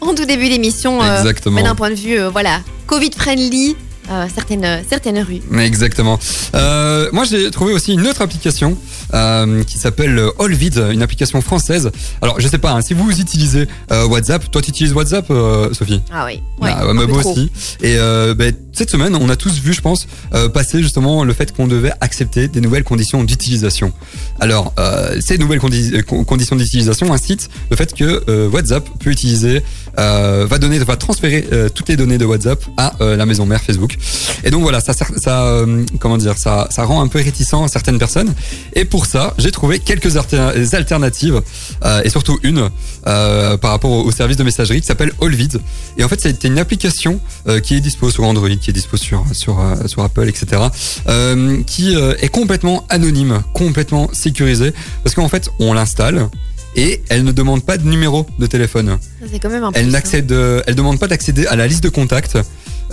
[0.02, 0.98] en tout début d'émission.
[1.00, 1.56] pas Exactement.
[1.56, 3.76] mais d'un point de vue, voilà, Covid-friendly,
[4.10, 5.42] euh, certaines, certaines rues.
[5.60, 6.18] Exactement.
[6.56, 8.78] Euh, moi, j'ai trouvé aussi une autre application
[9.14, 11.92] euh, qui s'appelle Allvid, une application française.
[12.22, 14.50] Alors, je sais pas hein, si vous utilisez euh, WhatsApp.
[14.52, 16.02] Toi, tu utilises WhatsApp, euh, Sophie?
[16.12, 17.52] Ah oui, ouais, Ah, ouais, moi aussi.
[17.82, 21.34] Et euh, ben, cette semaine, on a tous vu, je pense, euh, passer justement le
[21.34, 23.92] fait qu'on devait accepter des nouvelles conditions d'utilisation.
[24.40, 28.88] Alors, euh, ces nouvelles condi- euh, con- conditions d'utilisation incitent le fait que euh, WhatsApp
[29.00, 29.64] peut utiliser,
[30.00, 33.46] euh, va donner, va transférer euh, toutes les données de WhatsApp à euh, la maison
[33.46, 33.96] mère Facebook.
[34.44, 37.98] Et donc voilà, ça, ça, euh, comment dire, ça, ça rend un peu réticent certaines
[37.98, 38.34] personnes.
[38.74, 41.42] Et pour ça, j'ai trouvé quelques alter- alternatives
[41.84, 42.70] euh, et surtout une
[43.06, 45.60] euh, par rapport au, au service de messagerie qui s'appelle Allvid.
[45.98, 48.98] Et en fait, c'était une application euh, qui est dispo sur Android, qui est dispo
[48.98, 50.64] sur sur euh, sur Apple, etc.
[51.08, 54.74] euh, qui euh, est complètement anonyme, complètement sécurisée,
[55.04, 56.30] parce qu'en fait, on l'installe
[56.76, 58.98] et elle ne demande pas de numéro de téléphone.
[59.32, 59.92] C'est quand même un Elle plus, hein.
[59.92, 62.38] n'accède, euh, elle demande pas d'accéder à la liste de contacts.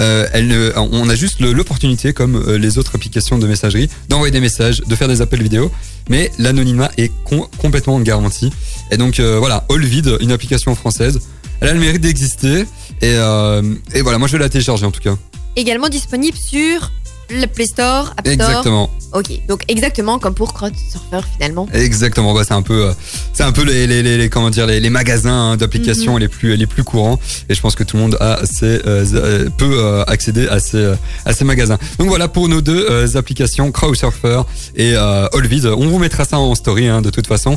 [0.00, 4.40] Euh, elle, on a juste l'opportunité, comme euh, les autres applications de messagerie, d'envoyer des
[4.40, 5.70] messages, de faire des appels vidéo,
[6.08, 8.50] mais l'anonymat est com- complètement garanti.
[8.90, 11.20] Et donc euh, voilà, Allvid, une application française,
[11.60, 12.64] elle a le mérite d'exister.
[13.02, 15.16] Euh, et voilà, moi je vais la télécharger en tout cas.
[15.56, 16.90] Également disponible sur
[17.30, 18.32] le Play Store, App Store.
[18.32, 21.68] Exactement, Ok, donc exactement comme pour Crowdsurfer finalement.
[21.72, 22.34] exactement.
[22.34, 22.92] Bah, c'est un peu, euh,
[23.32, 26.56] c'est un peu les, les, les, comment dire, les, les magasins hein, d'applications les plus,
[26.56, 27.20] les plus courants.
[27.48, 30.58] Et je pense que tout le monde a ces, euh, euh, peut euh, accéder à
[30.58, 30.94] ces,
[31.24, 31.78] à ces magasins.
[31.98, 34.42] Donc voilà pour nos deux applications, Crowdsurfer
[34.74, 35.66] et Allvid.
[35.66, 37.56] On vous mettra ça en story hein, de toute façon.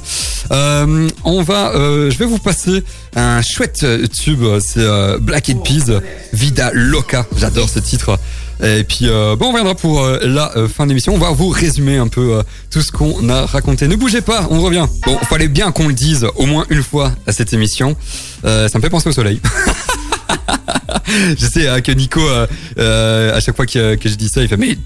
[0.51, 2.83] On va, je vais vous passer
[3.15, 4.43] un chouette tube.
[4.59, 4.85] C'est
[5.21, 6.01] Black Eyed Peas,
[6.33, 7.25] Vida Loca.
[7.35, 8.19] J'adore ce titre.
[8.63, 11.13] Et puis, euh, bon, on reviendra pour euh, la euh, fin d'émission.
[11.13, 12.41] On va vous résumer un peu
[12.71, 13.87] tout ce qu'on a raconté.
[13.87, 14.85] Ne bougez pas, on revient.
[15.05, 17.95] Bon, fallait bien qu'on le dise au moins une fois à cette émission.
[18.43, 19.39] Ça me fait penser au soleil.
[21.37, 22.47] je sais hein, que Nico, euh,
[22.77, 24.77] euh, à chaque fois que, que je dis ça, il fait mais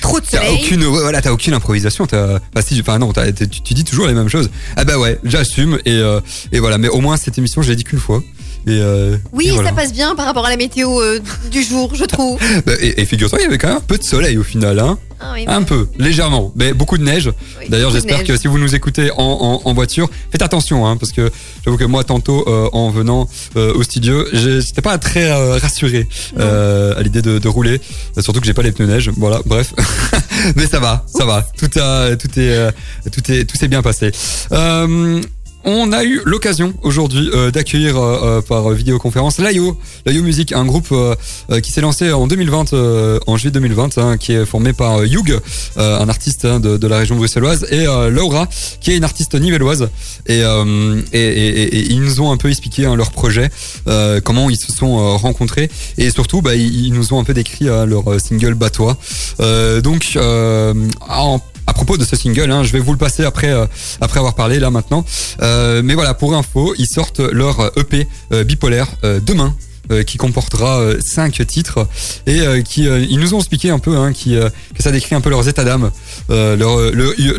[0.00, 0.60] Trop de T'as soleil.
[0.62, 2.06] aucune, voilà, t'as aucune improvisation.
[2.06, 4.50] T'as, enfin, si, enfin non, t'as- tu, tu dis toujours les mêmes choses.
[4.76, 6.20] Ah bah ouais, j'assume et euh,
[6.52, 6.78] et voilà.
[6.78, 8.22] Mais au moins cette émission, je l'ai dit qu'une fois.
[8.66, 9.70] Et, euh, Oui, et voilà.
[9.70, 12.38] ça passe bien par rapport à la météo euh, du jour, je trouve.
[12.66, 14.78] Bah, Et, et figure-toi, il y avait quand même un peu de soleil au final,
[14.78, 14.98] hein.
[15.20, 17.32] Ah oui, Un peu, légèrement, mais beaucoup de neige.
[17.60, 19.16] oui, D'ailleurs, j'espère que si vous nous écoutez en,
[19.64, 21.28] en, en voiture, faites attention, hein, parce que
[21.64, 26.06] j'avoue que moi, tantôt, euh, en venant au studio, j'étais pas très rassuré
[26.38, 27.80] à l'idée de, de rouler,
[28.20, 29.10] surtout que j'ai pas les pneus neige.
[29.16, 29.74] Voilà, bref,
[30.56, 31.48] mais ça va, ça va.
[31.58, 32.70] Tout a, tout est,
[33.10, 34.12] tout est, tout s'est bien passé.
[34.52, 35.20] Euh,
[35.64, 40.64] on a eu l'occasion aujourd'hui euh, d'accueillir euh, euh, par vidéoconférence Layo, Layo Music, un
[40.64, 40.94] groupe
[41.62, 45.38] qui s'est lancé en 2020, euh, en juillet 2020, hein, qui est formé par Hugh,
[45.76, 48.48] un artiste hein, de, la région bruxelloise, et Laura,
[48.80, 49.88] qui est une artiste nivelloise.
[50.26, 53.50] Et, ils nous ont un peu expliqué hein, leur projet,
[54.24, 57.86] comment ils se sont rencontrés, et surtout, bah, ils, nous ont un peu décrit hein,
[57.86, 58.96] leur single Batois.
[59.82, 60.16] Donc,
[61.78, 63.64] propos de ce single, hein, je vais vous le passer après, euh,
[64.00, 65.04] après avoir parlé là maintenant.
[65.42, 69.54] Euh, mais voilà, pour info, ils sortent leur EP euh, bipolaire euh, demain.
[70.06, 71.88] qui comportera cinq titres
[72.26, 74.36] et qui ils nous ont expliqué un peu hein, qui,
[74.74, 75.90] que ça décrit un peu leurs états d'âme
[76.28, 76.92] leur,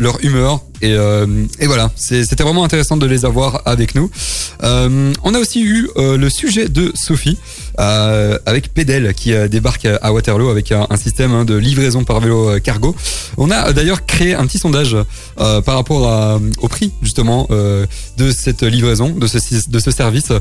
[0.06, 0.90] leur humeur et,
[1.60, 4.10] et voilà c'était vraiment intéressant de les avoir avec nous
[4.64, 7.38] on a aussi eu le sujet de Sophie
[7.80, 12.04] euh, avec Pedel qui euh, débarque à Waterloo avec un, un système hein, de livraison
[12.04, 12.94] par vélo euh, cargo.
[13.36, 14.96] On a euh, d'ailleurs créé un petit sondage
[15.38, 17.86] euh, par rapport au prix justement euh,
[18.18, 20.32] de cette livraison, de ce service.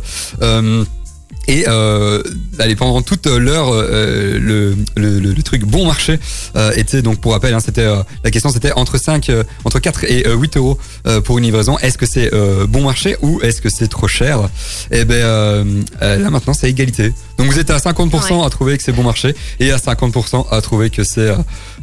[1.30, 2.22] Euh, et euh,
[2.60, 6.20] allez, pendant toute l'heure, euh, le, le, le- le truc bon marché
[6.56, 9.80] euh, était donc pour rappel, hein, c'était euh, la question c'était entre 5, euh, entre
[9.80, 10.78] 4 et euh, 8 euros
[11.08, 11.78] euh, pour une livraison.
[11.80, 14.48] Est-ce que c'est euh, bon marché ou est-ce que c'est trop cher?
[14.92, 15.64] Et ben euh,
[16.04, 17.14] euh, là maintenant c'est égalité.
[17.40, 20.62] Donc vous êtes à 50% à trouver que c'est bon marché et à 50% à
[20.62, 21.36] trouver que c'est euh,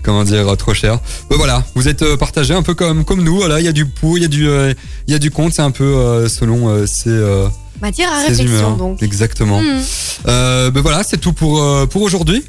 [0.04, 1.00] comment dire euh, trop cher.
[1.28, 3.36] Ben voilà, vous êtes euh, partagés un peu comme comme nous.
[3.36, 4.74] Voilà, il y a du pour, il y a du euh,
[5.08, 5.56] il y a du contre.
[5.56, 7.48] C'est un peu euh, selon euh, ces euh,
[7.80, 8.76] Matière à réflexion, humeurs.
[8.76, 9.02] donc.
[9.02, 9.60] Exactement.
[9.60, 9.80] Hmm.
[10.28, 12.44] Euh, ben voilà, c'est tout pour euh, pour aujourd'hui.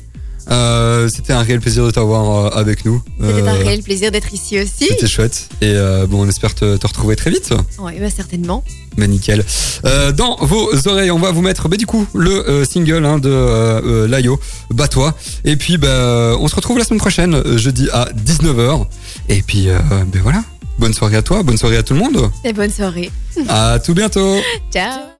[0.49, 3.01] Euh, c'était un réel plaisir de t'avoir avec nous.
[3.19, 4.87] C'était un réel plaisir d'être ici aussi.
[4.87, 5.49] C'était chouette.
[5.59, 5.73] Et
[6.07, 7.53] bon, on espère te, te retrouver très vite.
[7.79, 8.63] Oui, bah, certainement.
[8.95, 9.43] Mais nickel.
[10.15, 14.39] Dans vos oreilles, on va vous mettre bah, du coup le single hein, de Layo,
[14.69, 15.13] Bats-toi.
[15.43, 18.85] Et puis bah, on se retrouve la semaine prochaine, jeudi à 19h.
[19.27, 20.45] Et puis ben voilà.
[20.79, 22.29] Bonne soirée à toi, bonne soirée à tout le monde.
[22.45, 23.11] Et bonne soirée.
[23.49, 24.37] À tout bientôt.
[24.71, 25.07] Ciao.